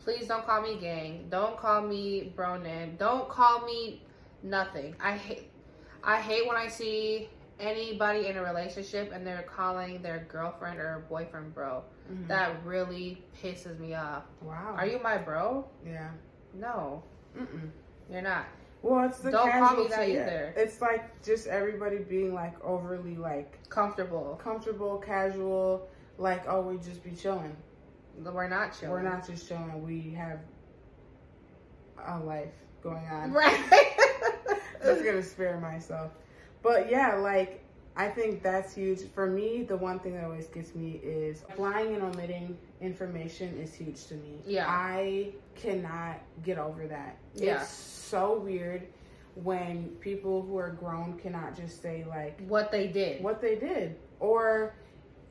[0.00, 1.26] please don't call me gang.
[1.30, 2.96] Don't call me bro name.
[2.98, 4.02] Don't call me
[4.42, 4.94] nothing.
[5.00, 5.50] I hate
[6.04, 11.04] I hate when I see anybody in a relationship and they're calling their girlfriend or
[11.08, 11.82] boyfriend bro.
[12.12, 12.28] Mhm.
[12.28, 14.24] That really pisses me off.
[14.42, 14.74] wow.
[14.76, 15.66] Are you my bro?
[15.84, 16.10] Yeah.
[16.54, 17.02] No,
[17.36, 17.70] Mm-mm.
[18.10, 18.46] you're not.
[18.82, 20.54] Well, it's the Don't call me that either.
[20.56, 24.38] It's like just everybody being like overly like Comfortable.
[24.42, 25.88] comfortable, casual.
[26.18, 27.56] Like, oh, we just be chilling.
[28.18, 28.92] We're not chilling.
[28.92, 29.82] We're not just chilling.
[29.84, 30.40] We have
[32.06, 32.52] a life
[32.82, 33.32] going on.
[33.32, 33.60] Right.
[33.72, 36.12] i Just gonna spare myself.
[36.62, 37.62] But yeah, like
[37.96, 39.00] I think that's huge.
[39.14, 43.74] For me, the one thing that always gets me is lying and omitting information is
[43.74, 44.38] huge to me.
[44.46, 44.66] Yeah.
[44.68, 47.16] I cannot get over that.
[47.34, 47.62] Yeah.
[47.62, 48.86] It's so weird
[49.34, 53.22] when people who are grown cannot just say like what they did.
[53.22, 53.96] what they did.
[54.20, 54.74] Or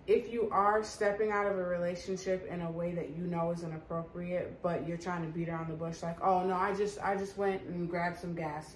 [0.07, 3.63] if you are stepping out of a relationship in a way that you know is
[3.63, 7.15] inappropriate, but you're trying to beat around the bush like, oh no, I just I
[7.15, 8.75] just went and grabbed some gas.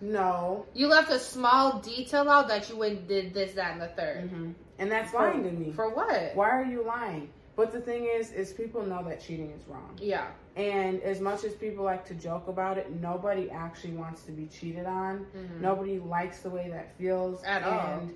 [0.00, 0.66] No.
[0.74, 4.28] You left a small detail out that you went did this, that, and the 3rd
[4.30, 5.72] hmm And that's lying to me.
[5.72, 6.34] For what?
[6.34, 7.30] Why are you lying?
[7.56, 9.98] But the thing is, is people know that cheating is wrong.
[10.00, 10.28] Yeah.
[10.56, 14.46] And as much as people like to joke about it, nobody actually wants to be
[14.46, 15.26] cheated on.
[15.36, 15.60] Mhm.
[15.60, 17.42] Nobody likes the way that feels.
[17.44, 18.10] At and, all.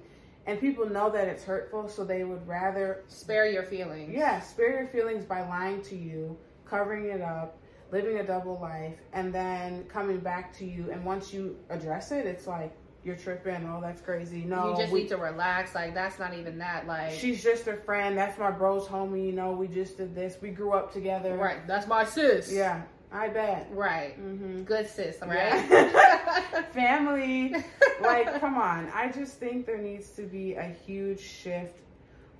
[0.46, 4.12] And people know that it's hurtful, so they would rather Spare your feelings.
[4.14, 6.36] Yeah, spare your feelings by lying to you,
[6.66, 7.58] covering it up,
[7.92, 10.90] living a double life, and then coming back to you.
[10.90, 12.74] And once you address it, it's like
[13.04, 13.66] you're tripping.
[13.70, 14.44] Oh, that's crazy.
[14.44, 15.74] No, you just we- need to relax.
[15.74, 16.86] Like that's not even that.
[16.86, 18.16] Like she's just a friend.
[18.16, 19.26] That's my bro's homie.
[19.26, 20.36] You know, we just did this.
[20.42, 21.36] We grew up together.
[21.36, 21.66] right.
[21.66, 22.52] That's my sis.
[22.52, 22.82] Yeah,
[23.14, 23.68] I bet.
[23.70, 24.14] Right.
[24.16, 25.16] hmm Good sis.
[25.22, 25.30] Right.
[25.70, 26.62] Yeah.
[26.72, 27.54] Family.
[28.02, 28.90] like, come on.
[28.92, 31.78] I just think there needs to be a huge shift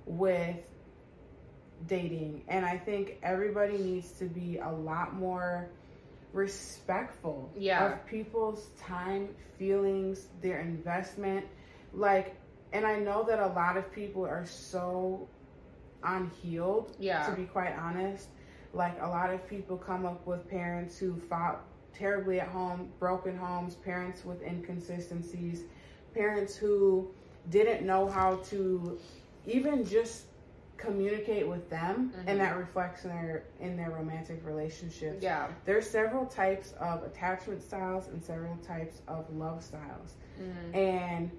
[0.05, 0.57] with
[1.87, 2.43] dating.
[2.49, 5.69] And I think everybody needs to be a lot more
[6.33, 7.93] respectful Yeah.
[7.93, 11.45] of people's time, feelings, their investment.
[11.93, 12.35] Like,
[12.73, 15.27] and I know that a lot of people are so
[16.03, 17.25] unhealed, Yeah.
[17.29, 18.27] to be quite honest.
[18.75, 21.61] Like, a lot of people come up with parents who fought
[21.93, 25.63] terribly at home, broken homes, parents with inconsistencies,
[26.13, 27.09] parents who
[27.49, 28.99] didn't know how to
[29.47, 30.25] even just
[30.75, 32.23] communicate with them Mhm.
[32.27, 35.47] and that reflects in their in their romantic relationships Yeah.
[35.63, 40.75] there's several types of attachment styles and several types of love styles Mhm.
[40.75, 41.31] and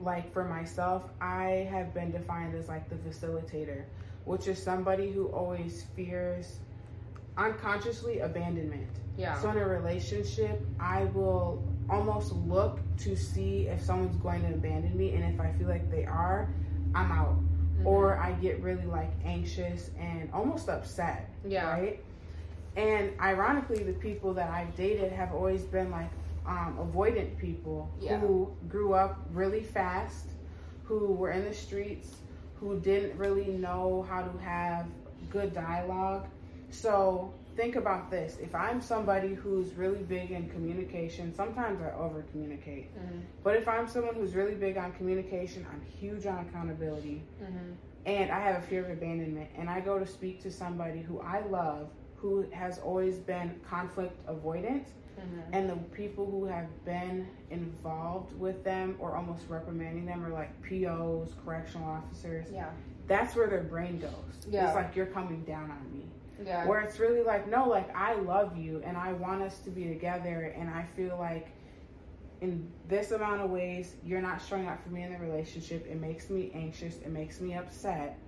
[0.00, 3.84] like for myself i have been defined as like the facilitator
[4.26, 6.58] which is somebody who always fears
[7.38, 9.38] unconsciously abandonment Yeah.
[9.40, 14.96] so in a relationship i will almost look to see if someone's going to abandon
[14.96, 16.48] me and if i feel like they are
[16.94, 17.36] i'm out
[17.78, 17.84] Mhm.
[17.86, 21.28] or I get really like anxious and almost upset.
[21.44, 21.68] Yeah.
[21.70, 22.02] Right.
[22.74, 26.08] And ironically, the people that I've dated have always been like
[26.46, 28.18] um, avoidant people Yeah.
[28.18, 30.30] who grew up really fast,
[30.84, 32.16] who were in the streets,
[32.60, 34.86] who didn't really know how to have
[35.30, 36.26] good dialogue.
[36.70, 38.38] So think about this.
[38.38, 42.94] If I'm somebody who's really big in communication, sometimes I over communicate.
[42.96, 43.22] Mhm.
[43.42, 47.76] But if I'm someone who's really big on communication, I'm huge on accountability Mhm.
[48.04, 51.20] and I have a fear of abandonment, and I go to speak to somebody who
[51.20, 54.84] I love, who has always been conflict avoidant,
[55.16, 55.42] Mhm.
[55.52, 60.60] and the people who have been involved with them or almost reprimanding them are like
[60.62, 62.46] POs, correctional officers.
[62.52, 62.70] Yeah.
[63.06, 64.10] That's where their brain goes.
[64.48, 64.66] Yeah.
[64.66, 66.06] It's like you're coming down on me.
[66.44, 66.66] Yeah.
[66.66, 69.84] Where it's really like, no, like I love you and I want us to be
[69.88, 71.48] together, and I feel like
[72.42, 75.86] in this amount of ways you're not showing up for me in the relationship.
[75.86, 76.96] It makes me anxious.
[76.98, 78.18] It makes me upset,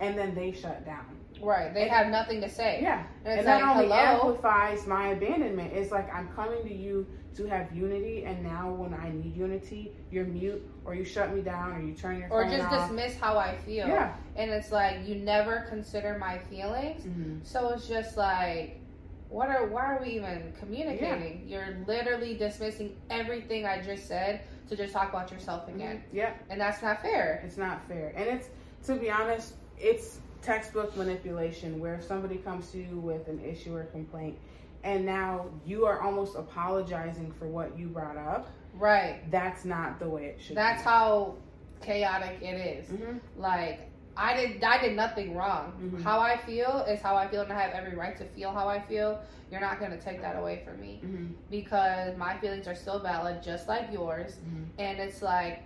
[0.00, 1.04] and then they shut down.
[1.42, 1.72] Right.
[1.72, 2.80] They have nothing to say.
[2.82, 3.96] Yeah, And and it's that like, only hello.
[3.96, 5.72] amplifies my abandonment.
[5.72, 9.92] It's like I'm coming to you to have unity, and now when I need unity,
[10.10, 12.88] you're mute or you shut me down or you turn your Or phone just off.
[12.90, 13.86] dismiss how I feel.
[13.86, 14.14] Yeah.
[14.36, 17.04] And it's like you never consider my feelings.
[17.04, 17.46] Mhm.
[17.46, 18.80] So it's just like,
[19.28, 21.44] what are why are we even communicating?
[21.46, 26.02] You're literally dismissing everything I just said to just talk about yourself again, Mhm.
[26.12, 26.32] Yeah.
[26.50, 27.40] and that's not fair.
[27.44, 28.12] It's not fair.
[28.16, 28.48] And it's,
[28.86, 33.74] to be honest, it's textbook manipulation where if somebody comes to you with an issue
[33.74, 34.38] or complaint
[34.84, 39.28] and now you are almost apologizing for what you brought up, Right.
[39.30, 40.88] that's not the way it should That's be.
[40.88, 41.34] how
[41.82, 42.88] chaotic it is.
[42.88, 43.20] Mhm.
[43.36, 43.80] Like
[44.16, 45.72] I did, I did nothing wrong.
[45.80, 46.02] Mhm.
[46.02, 48.66] How I feel is how I feel, and I have every right to feel how
[48.68, 49.20] I feel.
[49.50, 51.34] You're not gonna take that away from me Mhm.
[51.50, 54.36] because my feelings are still valid, just like yours.
[54.38, 54.64] Mhm.
[54.78, 55.60] and it's like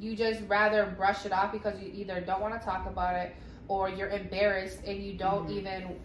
[0.00, 3.34] you just rather brush it off because you either don't want to talk about it
[3.72, 5.56] or you're embarrassed and you don't Mhm.
[5.58, 5.96] even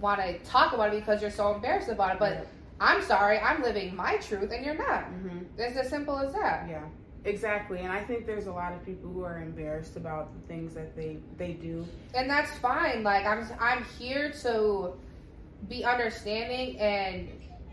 [0.00, 2.18] want to talk about it because you're so embarrassed about it.
[2.20, 2.44] But Yeah.
[2.80, 5.04] I'm sorry, I'm living my truth and you're not.
[5.10, 5.46] Mhm.
[5.56, 6.68] It's as simple as that.
[6.68, 6.84] Yeah,
[7.24, 7.80] exactly.
[7.80, 10.94] And I think there's a lot of people who are embarrassed about the things that
[10.94, 11.84] they they do.
[12.14, 13.02] And that's fine.
[13.02, 14.94] Like I'm I'm here to
[15.68, 17.28] be understanding and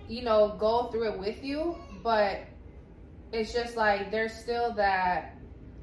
[0.07, 2.39] you know go through it with you, but
[3.31, 5.34] it's just like there's still that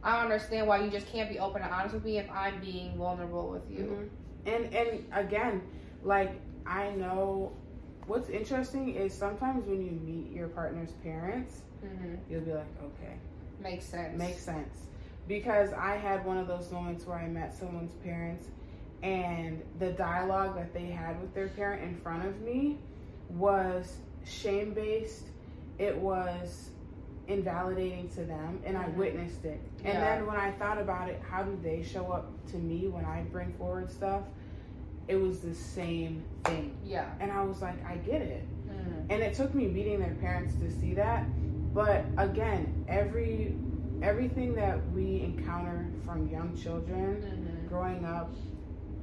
[0.04, 2.60] I don't understand why you just can't be open and honest with me if I'm
[2.60, 3.84] being vulnerable with you.
[3.84, 4.08] Mhm.
[4.46, 5.62] And and again,
[6.02, 6.32] like
[6.66, 7.52] I know
[8.06, 13.14] what's interesting is sometimes when you meet your partner's parents, hmm you'll be like, okay,
[13.60, 14.18] Makes sense.
[14.18, 14.86] makes sense.
[15.28, 18.48] Because I had one of those moments where I met someone's parents
[19.04, 22.78] and the dialogue that they had with their parent in front of me
[23.30, 25.26] was shame based.
[25.78, 26.70] It was
[27.32, 28.96] invalidating to them and I Mhm.
[28.96, 29.60] witnessed it.
[29.84, 30.00] And Yeah.
[30.00, 33.22] then when I thought about it, how do they show up to me when I
[33.32, 34.22] bring forward stuff?
[35.08, 36.76] It was the same thing.
[36.84, 37.06] Yeah.
[37.20, 38.44] And I was like, I get it.
[38.68, 39.10] Mm.
[39.10, 41.26] And it took me meeting their parents to see that.
[41.74, 43.56] But again, every
[44.02, 47.68] everything that we encounter from young children Mhm.
[47.68, 48.32] growing up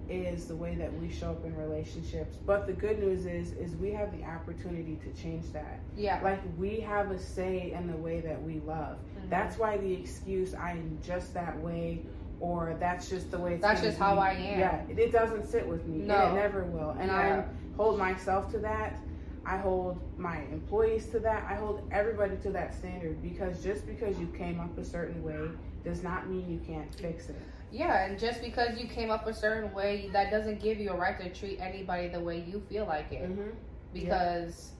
[0.09, 2.37] is the way that we show up in relationships.
[2.45, 5.79] But the good news is is we have the opportunity to change that.
[5.95, 6.19] Yeah.
[6.23, 8.97] Like we have a say in the way that we love.
[8.97, 9.29] Mhm.
[9.29, 12.01] That's why the excuse I'm just that way
[12.39, 14.59] or that's just the way it's That's just how I am.
[14.59, 16.05] Yeah, it, it doesn't sit with me.
[16.05, 16.15] No.
[16.15, 16.91] And it never will.
[16.99, 17.43] And Yeah.
[17.45, 18.97] I hold myself to that.
[19.45, 21.43] I hold my employees to that.
[21.49, 25.49] I hold everybody to that standard because just because you came up a certain way
[25.83, 27.41] does not mean you can't fix it.
[27.71, 30.95] Yeah, and just because you came up a certain way, that doesn't give you a
[30.95, 33.29] right to treat anybody the way you feel like it.
[33.29, 33.49] Mm-hmm.
[33.93, 34.71] Because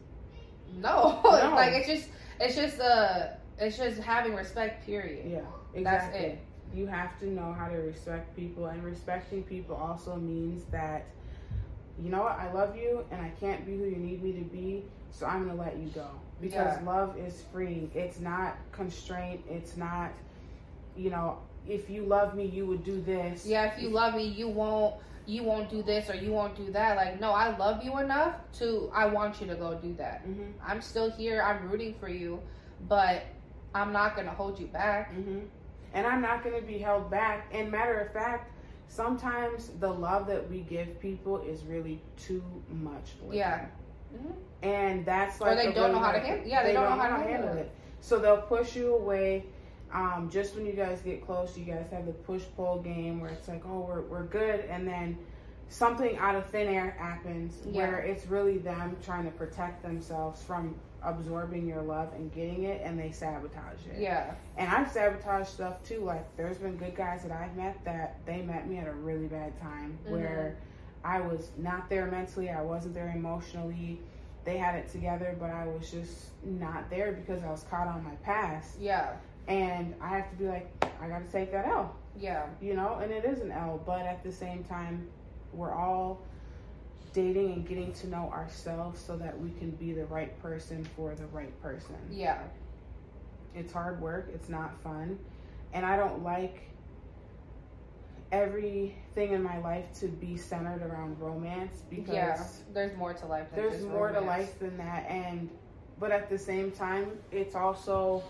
[0.80, 1.52] no, No.
[1.56, 2.10] like it's just
[2.40, 3.28] it's just uh
[3.60, 4.86] it's just having respect.
[4.86, 5.30] Period.
[5.30, 5.40] Yeah,
[5.84, 6.20] That's exactly.
[6.20, 6.40] it.
[6.74, 11.06] You have to know how to respect people, and respecting people also means that
[12.02, 14.42] you know what, I love you and I can't be who you need me to
[14.42, 16.08] be, so I'm gonna let you go.
[16.42, 16.86] Because Yeah.
[16.86, 17.90] love is free.
[17.94, 19.42] It's not constraint.
[19.50, 20.12] It's not,
[20.96, 21.40] you know,
[21.70, 23.46] if you love me, you would do this.
[23.46, 24.96] Yeah, if you love me, you won't
[25.26, 26.98] you won't do this or you won't do that.
[26.98, 30.22] Like, no, I love you enough to I want you to go do that.
[30.22, 31.42] hmm I'm still here.
[31.44, 32.42] I'm rooting for you,
[32.88, 33.24] but
[33.76, 35.14] I'm not gonna hold you back.
[35.14, 35.40] hmm
[35.94, 37.48] And I'm not going to be held back.
[37.52, 38.52] And matter of fact,
[38.90, 43.66] sometimes the love that we give people is really too much for Yeah.
[44.16, 44.34] Mhm.
[44.62, 47.18] And that's Or like they don't know how to handle- yeah, they don't know how
[47.18, 47.72] to handle it.
[48.02, 49.46] So they'll push you away.
[49.92, 53.32] Um, just when you guys get close, you guys have the push pull game where
[53.32, 55.18] it's like, oh, we're, we're good, and then
[55.68, 57.88] something out of thin air happens Yeah.
[57.88, 62.82] where it's really them trying to protect themselves from absorbing your love and getting it,
[62.84, 64.00] and they sabotage it.
[64.00, 64.34] Yeah.
[64.58, 66.02] And I've sabotaged stuff too.
[66.02, 69.28] Like there's been good guys that I've met that they met me at a really
[69.28, 70.12] bad time Mhm.
[70.12, 70.58] where
[71.04, 74.02] I was not there mentally, I wasn't there emotionally.
[74.44, 78.04] They had it together, but I was just not there because I was caught on
[78.04, 78.78] my past.
[78.80, 79.12] Yeah.
[79.50, 80.72] And I have to be like,
[81.02, 82.46] I got to take that L, Yeah.
[82.62, 83.00] you know.
[83.02, 85.08] And it is an L, but at the same time,
[85.54, 86.22] we're all
[87.14, 91.16] dating and getting to know ourselves so that we can be the right person for
[91.16, 92.38] the right person Yeah.
[93.56, 95.18] it's hard work it's not fun
[95.74, 96.70] and i don't like
[98.32, 102.46] everything in my life to be centered around romance because Yeah.
[102.74, 105.50] There's more to life than there's more to life than that and
[106.00, 108.22] but at the same time it's also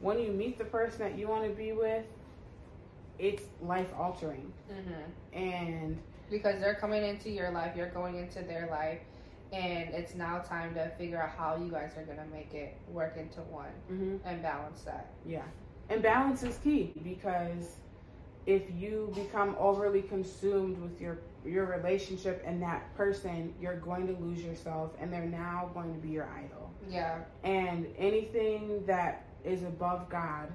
[0.00, 2.04] when you meet the person that you want to be with
[3.18, 5.12] it's life altering Mhm.
[5.32, 8.98] and Because they're coming into your life, you're going into their life,
[9.52, 13.16] and it's now time to figure out how you guys are gonna make it work
[13.16, 15.06] into one mhm, and balance that.
[15.24, 15.44] Yeah.
[15.88, 17.76] And balance is key because
[18.46, 24.14] if you become overly consumed with your your relationship and that person, you're going to
[24.14, 26.70] lose yourself and they're now going to be your idol.
[26.88, 27.20] Yeah.
[27.44, 30.52] And anything that is above God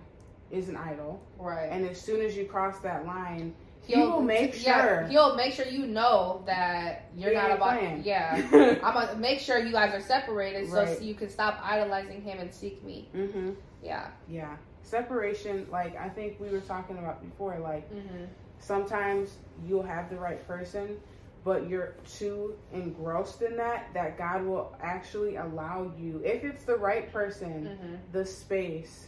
[0.52, 1.22] is an idol.
[1.38, 1.70] Right.
[1.72, 5.54] And as soon as you cross that line, he will make yeah, sure he'll make
[5.54, 7.80] sure you know that you're not ain't about.
[7.80, 8.04] playing.
[8.04, 8.36] Yeah.
[8.84, 11.02] I'm gonna make sure you guys are separated so Right.
[11.02, 13.10] you can stop idolizing him and seek me.
[13.16, 13.56] mhm.
[13.82, 14.10] Yeah.
[14.30, 14.56] Yeah.
[14.84, 18.28] Separation like I think we were talking about before like Mhm.
[18.60, 21.00] sometimes you'll have the right person,
[21.44, 26.76] but you're too engrossed in that that God will actually allow you, if it's the
[26.76, 28.12] right person, Mhm.
[28.14, 29.08] the space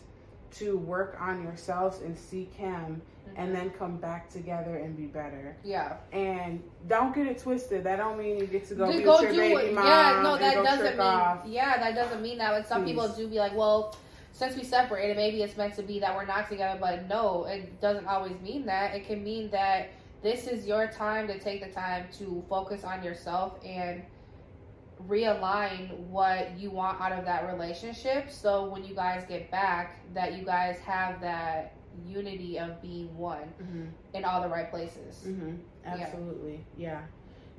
[0.52, 3.02] to work on yourselves and seek Him
[3.36, 5.56] and then come back together and be better.
[5.64, 5.94] Yeah.
[6.12, 7.84] And don't get it twisted.
[7.84, 9.74] That don't mean you get to go Just go your do baby it.
[9.74, 11.00] mom Yeah, no, that doesn't mean.
[11.00, 11.42] off.
[11.48, 12.52] Yeah, that doesn't mean that.
[12.52, 12.92] Like some Please.
[12.92, 13.96] people do be like, well,
[14.34, 16.78] since we separated, maybe it's meant to be that we're not together.
[16.80, 18.94] But no, it doesn't always mean that.
[18.94, 19.90] It can mean that
[20.24, 24.02] this is your time to take the time to focus on yourself and
[25.08, 28.30] realign what you want out of that relationship.
[28.32, 31.74] So when you guys get back, that you guys have that
[32.08, 33.90] unity of being one Mhm.
[34.14, 35.24] in all the right places.
[35.24, 35.56] hmm
[35.86, 36.66] Absolutely.
[36.78, 37.02] Yeah.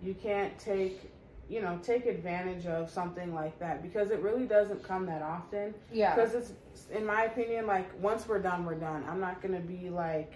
[0.03, 1.13] You can't take,
[1.49, 5.75] you know, take advantage of something like that because it really doesn't come that often.
[5.93, 6.15] Yeah.
[6.15, 6.53] Because it's,
[6.91, 9.05] in my opinion, like once we're done, we're done.
[9.09, 10.33] I'm not gonna be like,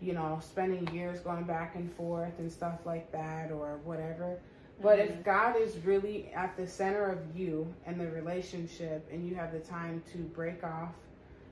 [0.00, 4.38] you know, spending years going back and forth and stuff like that or whatever.
[4.80, 5.08] But Mhm.
[5.10, 9.52] if God is really at the center of you and the relationship, and you have
[9.52, 10.94] the time to break off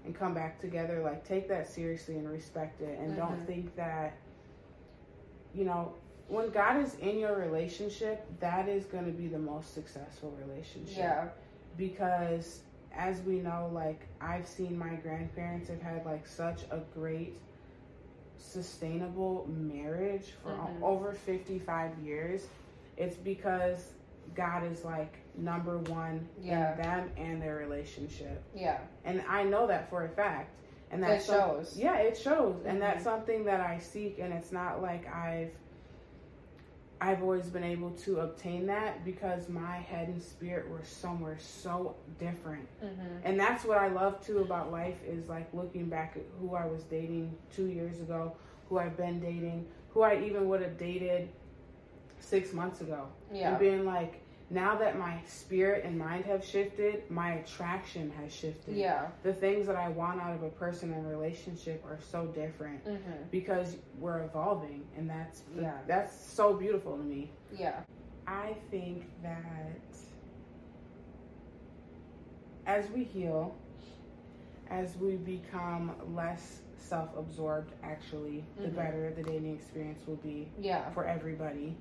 [0.04, 3.46] and come back together, like take that seriously and respect it, and don't Mhm.
[3.46, 4.14] think that,
[5.52, 5.92] you know,
[6.28, 10.96] when God is in your relationship, that is going to be the most successful relationship.
[10.98, 11.28] yeah.
[11.76, 12.62] Because
[12.94, 17.38] as we know, like I've seen my grandparents have had like such a great
[18.38, 20.82] sustainable marriage for Mhm.
[20.82, 22.46] over 55 years
[22.96, 23.92] it's because
[24.34, 26.72] God is like number one Yeah.
[26.72, 28.42] in them and their relationship.
[28.54, 28.78] Yeah.
[29.04, 30.50] And I know that for a fact.
[30.90, 31.76] And that shows.
[31.78, 32.64] yeah, it shows.
[32.64, 35.56] And that's something that I seek and it's not like I've
[37.00, 41.94] I've always been able to obtain that because my head and spirit were somewhere so
[42.18, 42.66] different.
[42.84, 43.18] Mm-hmm.
[43.24, 46.66] And that's what I love too about life is like looking back at who I
[46.66, 48.34] was dating two years ago,
[48.68, 51.28] who I've been dating, who I even would have dated
[52.18, 53.06] six months ago.
[53.32, 53.50] Yeah.
[53.50, 54.20] And being like,
[54.50, 58.74] now that my spirit and mind have shifted, my attraction has shifted.
[58.76, 59.08] Yeah.
[59.22, 63.24] The things that I want out of a person and relationship are so different Mm-hmm.
[63.30, 65.72] because we're evolving and that's Yeah.
[65.86, 67.30] that's so beautiful to me.
[67.56, 67.80] Yeah.
[68.26, 69.80] I think that
[72.66, 73.54] as we heal,
[74.70, 78.76] as we become less self absorbed, actually, the Mhm.
[78.76, 80.88] better the dating experience will be Yeah.
[80.90, 81.76] for everybody.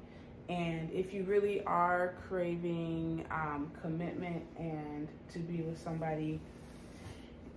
[0.49, 6.39] And if you really are craving um, commitment and to be with somebody,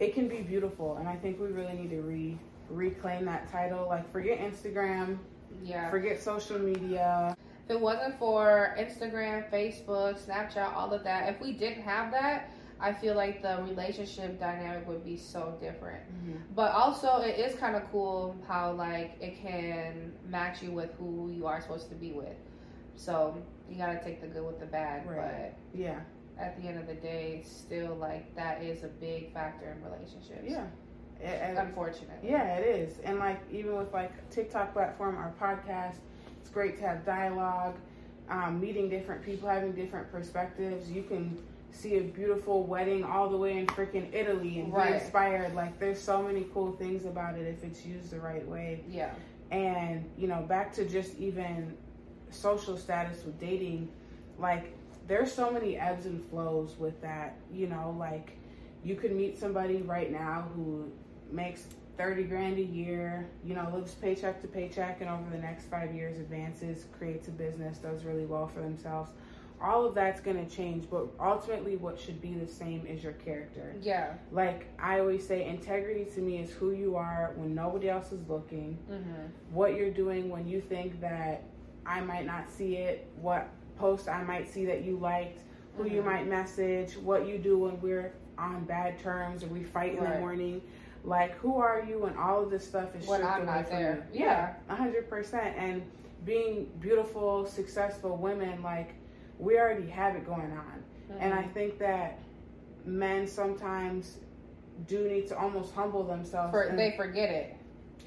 [0.01, 0.97] it can be beautiful.
[0.97, 2.39] And I think we really need to re
[2.69, 3.87] reclaim that title.
[3.89, 5.19] Like, forget Instagram,
[5.63, 5.91] Yeah.
[5.91, 7.37] forget social media.
[7.65, 12.51] If it wasn't for Instagram, Facebook, Snapchat, all of that, if we didn't have that,
[12.81, 16.01] I feel like the relationship dynamic would be so different.
[16.57, 21.31] But also, it is kind of cool how like it can match you with who
[21.31, 22.37] you are supposed to be with.
[22.97, 23.37] So
[23.69, 25.09] you gotta take the good with the bad.
[25.09, 25.53] Right.
[25.75, 26.01] Yeah,
[26.39, 30.45] at the end of the day, still like that is a big factor in relationships.
[30.45, 30.67] yeah.
[31.23, 32.31] And- and- Unfortunately.
[32.31, 32.99] Yeah, it is.
[33.01, 35.97] And like even with like TikTok platform, our podcast,
[36.41, 37.75] it's great to have dialogue,
[38.31, 40.91] um, meeting different people, having different perspectives.
[40.91, 41.37] You can
[41.73, 44.89] see a beautiful wedding all the way in freaking Italy and Right.
[44.89, 45.55] be inspired.
[45.55, 48.83] Like there's so many cool things about it if it's used the right way.
[48.89, 49.13] Yeah.
[49.51, 51.77] And you know, back to just even
[52.31, 53.89] social status with dating,
[54.39, 54.75] like
[55.07, 57.37] there's so many ebbs and flows with that.
[57.53, 58.33] You know, like
[58.85, 60.91] you could meet somebody right now who
[61.31, 61.67] makes
[61.99, 65.95] 30 grand a year, you know, lives paycheck to paycheck, and over the next five
[65.95, 69.11] years advances, creates a business, does really well for themselves.
[69.63, 73.13] All of that's going to change, but ultimately, what should be the same is your
[73.13, 73.75] character.
[73.83, 74.15] Yeah.
[74.33, 78.27] Like I always say, integrity to me is who you are when nobody else is
[78.27, 79.27] looking, Mm-hmm.
[79.53, 81.43] what you're doing when you think that
[81.91, 85.43] I might not see it, what post I might see that you liked,
[85.77, 86.07] who you Mhm.
[86.07, 90.19] might message, what you do when we're on bad terms or we fight in the
[90.21, 90.63] morning.
[91.03, 93.69] Like, who are you and all of this stuff is When stripped I'm away not
[93.69, 94.07] from there.
[94.13, 94.21] you?
[94.21, 94.55] Yeah.
[94.69, 95.57] a hundred percent.
[95.57, 95.83] And
[96.25, 98.95] being beautiful, successful women, like
[99.39, 100.85] we already have it going on.
[101.19, 101.39] And Mm-hmm.
[101.41, 102.19] I think that
[102.85, 104.19] men sometimes
[104.87, 106.51] do need to almost humble themselves.
[106.53, 107.57] For, and- they forget it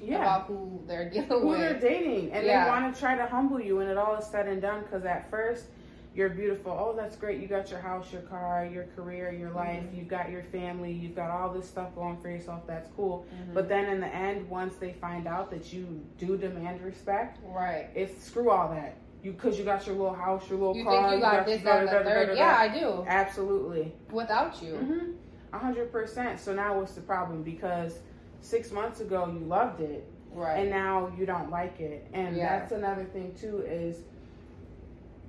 [0.02, 1.58] yeah about who they're dealing who with.
[1.58, 2.64] they're dating and Yeah.
[2.64, 5.04] they want to try to humble you when it all is said and done because
[5.04, 5.66] at first
[6.14, 9.82] you're beautiful oh that's great you got your house your car your career your life
[9.82, 9.96] Mhm.
[9.96, 13.54] you've got your family you've got all this stuff going for yourself that's cool Mhm.
[13.54, 17.88] but then in the end once they find out that you do demand respect right.
[17.94, 21.10] it's screw all that you because you got your little house your little You car
[21.10, 22.36] think you got this, that, and the third?
[22.36, 23.04] Yeah, I do.
[23.08, 24.74] absolutely Without you.
[24.74, 25.10] Mm-hmm.
[25.54, 26.38] A hundred percent.
[26.40, 27.42] So now what's the problem?
[27.42, 28.00] Because
[28.44, 30.58] six months ago you loved it, Right.
[30.60, 32.06] and now you don't like it.
[32.12, 32.58] And Yeah.
[32.58, 34.02] that's another thing too is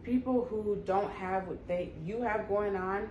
[0.03, 3.09] people who don't have what they you have going on.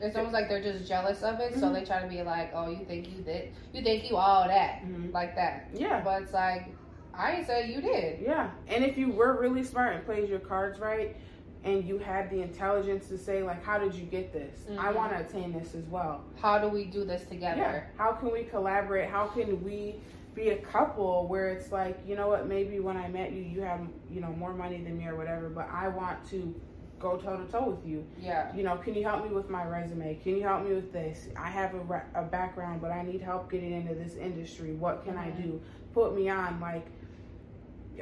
[0.00, 1.74] It's almost like they're just jealous of it, so Mhm.
[1.74, 3.50] they try to be like, "Oh, you think you did?
[3.74, 5.12] You think you all that Mhm.
[5.12, 6.68] like that?" Yeah, But it's like,
[7.12, 8.20] I say you did.
[8.20, 8.50] yeah.
[8.68, 11.16] And if you were really smart and played your cards right,
[11.64, 14.64] and you had the intelligence to say like, how did you get this?
[14.78, 14.94] I Mhm.
[14.94, 16.24] want to attain this as well.
[16.40, 17.60] How do we do this together?
[17.60, 17.80] Yeah.
[17.96, 19.08] How can we collaborate?
[19.10, 20.00] How can we
[20.34, 23.60] be a couple where it's like, you know what, maybe when I met you, you
[23.62, 23.80] have,
[24.10, 26.54] you know, more money than me or whatever, but I want to
[26.98, 28.06] go toe to toe with you.
[28.18, 28.54] Yeah.
[28.54, 30.14] You know, can you help me with my resume?
[30.22, 31.28] Can you help me with this?
[31.36, 34.72] I have a, ra- a background, but I need help getting into this industry.
[34.74, 35.42] What can I Mhm.
[35.42, 35.60] do?
[35.92, 36.60] Put me on.
[36.60, 36.86] Like,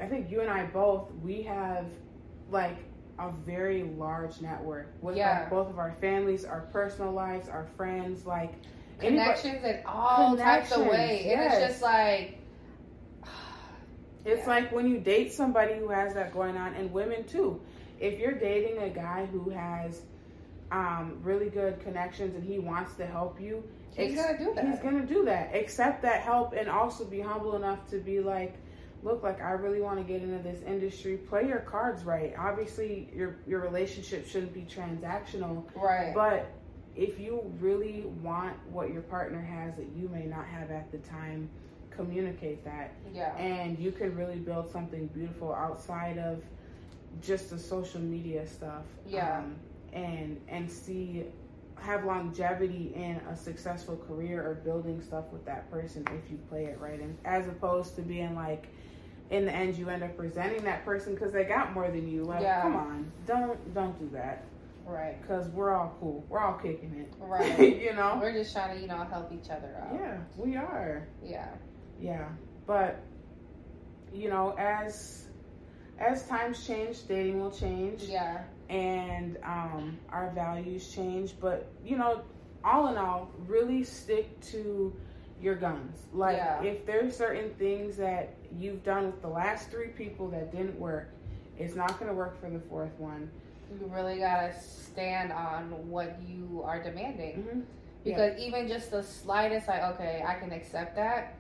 [0.01, 1.87] I think you and I both, we have
[2.51, 2.77] like
[3.19, 5.41] a very large network with Yeah.
[5.41, 8.53] like, both of our families, our personal lives, our friends, like
[9.01, 11.71] anybody- Connections in all types of ways, and it's yes.
[11.71, 12.39] just like,
[14.25, 14.49] It's Yeah.
[14.49, 17.61] like when you date somebody who has that going on, and women too.
[18.01, 20.03] If you're dating a guy who has
[20.71, 23.63] um, really good connections and he wants to help you,
[23.97, 24.65] he's ex- gonna do that.
[24.67, 25.55] He's gonna do that.
[25.55, 28.55] Accept that help and also be humble enough to be like,
[29.03, 31.17] look, like I really want to get into this industry.
[31.17, 32.35] Play your cards right.
[32.39, 36.13] Obviously, your your relationship shouldn't be transactional, right.
[36.15, 36.51] but
[36.97, 40.99] if you really want what your partner has that you may not have at the
[40.99, 41.49] time,
[41.99, 43.37] communicate that yeah.
[43.37, 46.41] and you can really build something beautiful outside of
[47.21, 49.39] just the social media stuff Yeah.
[49.39, 49.57] um,
[49.93, 51.25] and and see
[51.81, 56.67] have longevity in a successful career or building stuff with that person if you play
[56.67, 58.69] it right and as opposed to being like
[59.31, 62.25] in the end you end up resenting that person because they got more than you
[62.25, 62.63] like Yeah.
[62.63, 64.45] come on don't don't do that
[64.87, 65.21] Right.
[65.21, 67.81] because we're all cool we're all kicking it Right.
[67.83, 69.95] you know We're just trying to, you know, help each other out.
[69.95, 71.49] yeah we are Yeah.
[72.01, 72.29] Yeah,
[72.67, 73.01] but
[74.13, 75.27] you know, as
[75.99, 78.43] as times change, dating will change, Yeah.
[78.71, 81.35] and um, our values change.
[81.41, 82.23] But you know,
[82.65, 84.95] all in all, really stick to
[85.41, 86.07] your guns.
[86.13, 86.63] Like, Yeah.
[86.63, 91.09] if there's certain things that you've done with the last three people that didn't work,
[91.59, 93.31] it's not going to work for the fourth one.
[93.71, 97.43] You really gotta stand on what you are demanding.
[97.43, 97.61] Mm-hmm.
[98.05, 101.35] Because even just the slightest, like, okay, I can accept that.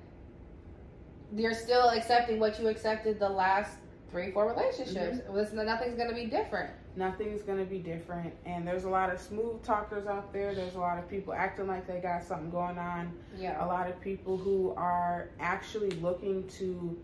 [1.35, 3.79] You're still accepting what you accepted the last
[4.11, 5.19] three, four relationships.
[5.19, 5.65] Mm-hmm.
[5.65, 6.71] nothing's gonna be different.
[6.99, 8.35] Nothing's gonna be different.
[8.45, 10.53] And there's a lot of smooth talkers out there.
[10.53, 13.13] There's a lot of people acting like they got something going on.
[13.37, 13.65] Yeah.
[13.65, 16.99] A lot of people who are actually looking to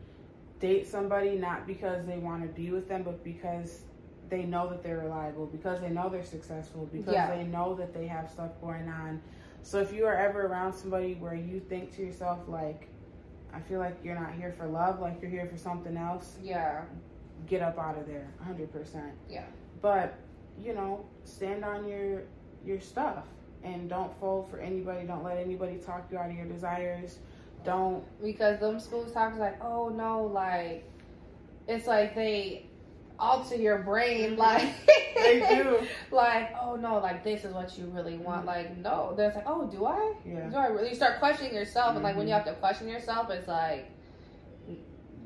[0.59, 3.83] date somebody not because they want to be with them, but because
[4.29, 7.31] they know that they're reliable, because they know they're successful, because yeah.
[7.35, 9.23] they know that they have stuff going on.
[9.63, 12.89] So if you are ever around somebody where you think to yourself like
[13.55, 16.37] I feel like you're not here for love, like you're here for something else.
[16.43, 16.83] Yeah.
[17.47, 19.13] Get up out of there, 100%.
[19.29, 19.45] Yeah.
[19.85, 20.15] But,
[20.59, 22.23] you know, stand on your
[22.65, 23.25] your stuff
[23.63, 25.07] and don't fold for anybody.
[25.07, 27.19] Don't let anybody talk you out of your desires.
[27.67, 30.91] Don't because them schools talk like, "Oh no, like
[31.69, 32.65] it's like they
[33.19, 34.75] alter your brain like
[35.15, 38.49] they do like oh no like this is what you really want mm-hmm.
[38.49, 41.91] like no there's like oh do i yeah do i really you start questioning yourself
[41.91, 41.99] mm-hmm.
[41.99, 42.45] and like when you mm-hmm.
[42.45, 43.89] have to question yourself it's like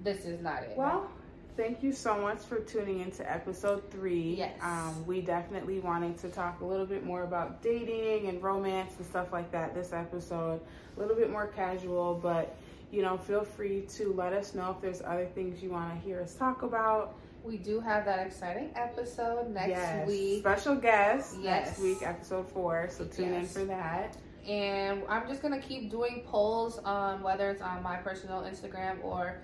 [0.03, 1.11] this is not it well
[1.59, 6.29] thank you so much for tuning into episode three yes um, we definitely wanted to
[6.29, 10.61] talk a little bit more about dating and romance and stuff like that this episode
[10.97, 12.57] a little bit more casual but
[12.93, 15.99] you know feel free to let us know if there's other things you want to
[16.07, 20.07] hear us talk about we do have that exciting episode next yes.
[20.07, 20.41] week.
[20.41, 21.67] Special guest yes.
[21.67, 22.91] next week, episode four.
[22.91, 23.57] So tune yes.
[23.57, 24.17] in for that.
[24.47, 29.39] And I'm just gonna keep doing polls on whether it's on my personal Instagram or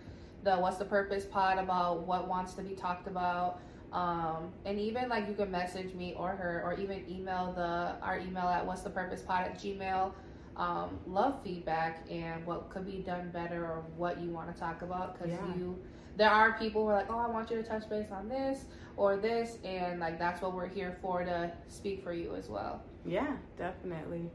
[0.45, 3.61] the What's the Purpose pod about what wants to be talked about.
[3.93, 8.19] Um, and even like you can message me or her or even email the our
[8.19, 10.13] email at what's the purpose pod at gmail
[10.57, 14.83] um, love feedback and what could be done better or what you want to talk
[14.83, 15.55] about because yeah.
[15.55, 15.79] you
[16.17, 18.67] there are people who are like, oh, I want you to touch base on this
[18.97, 22.83] or this, and like that's what we're here for to speak for you as well.
[23.05, 24.31] Yeah, definitely.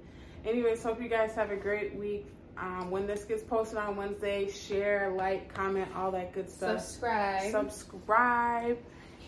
[0.46, 2.28] Anyways, hope you guys have a great week.
[2.62, 6.82] Um, when this gets posted on Wednesday, share, like, comment, all that good stuff.
[6.82, 7.52] Subscribe.
[7.52, 8.78] Subscribe.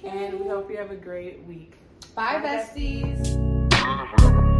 [0.03, 1.73] And we hope you have a great week.
[2.15, 3.21] Bye, Bye besties.
[3.69, 4.51] besties.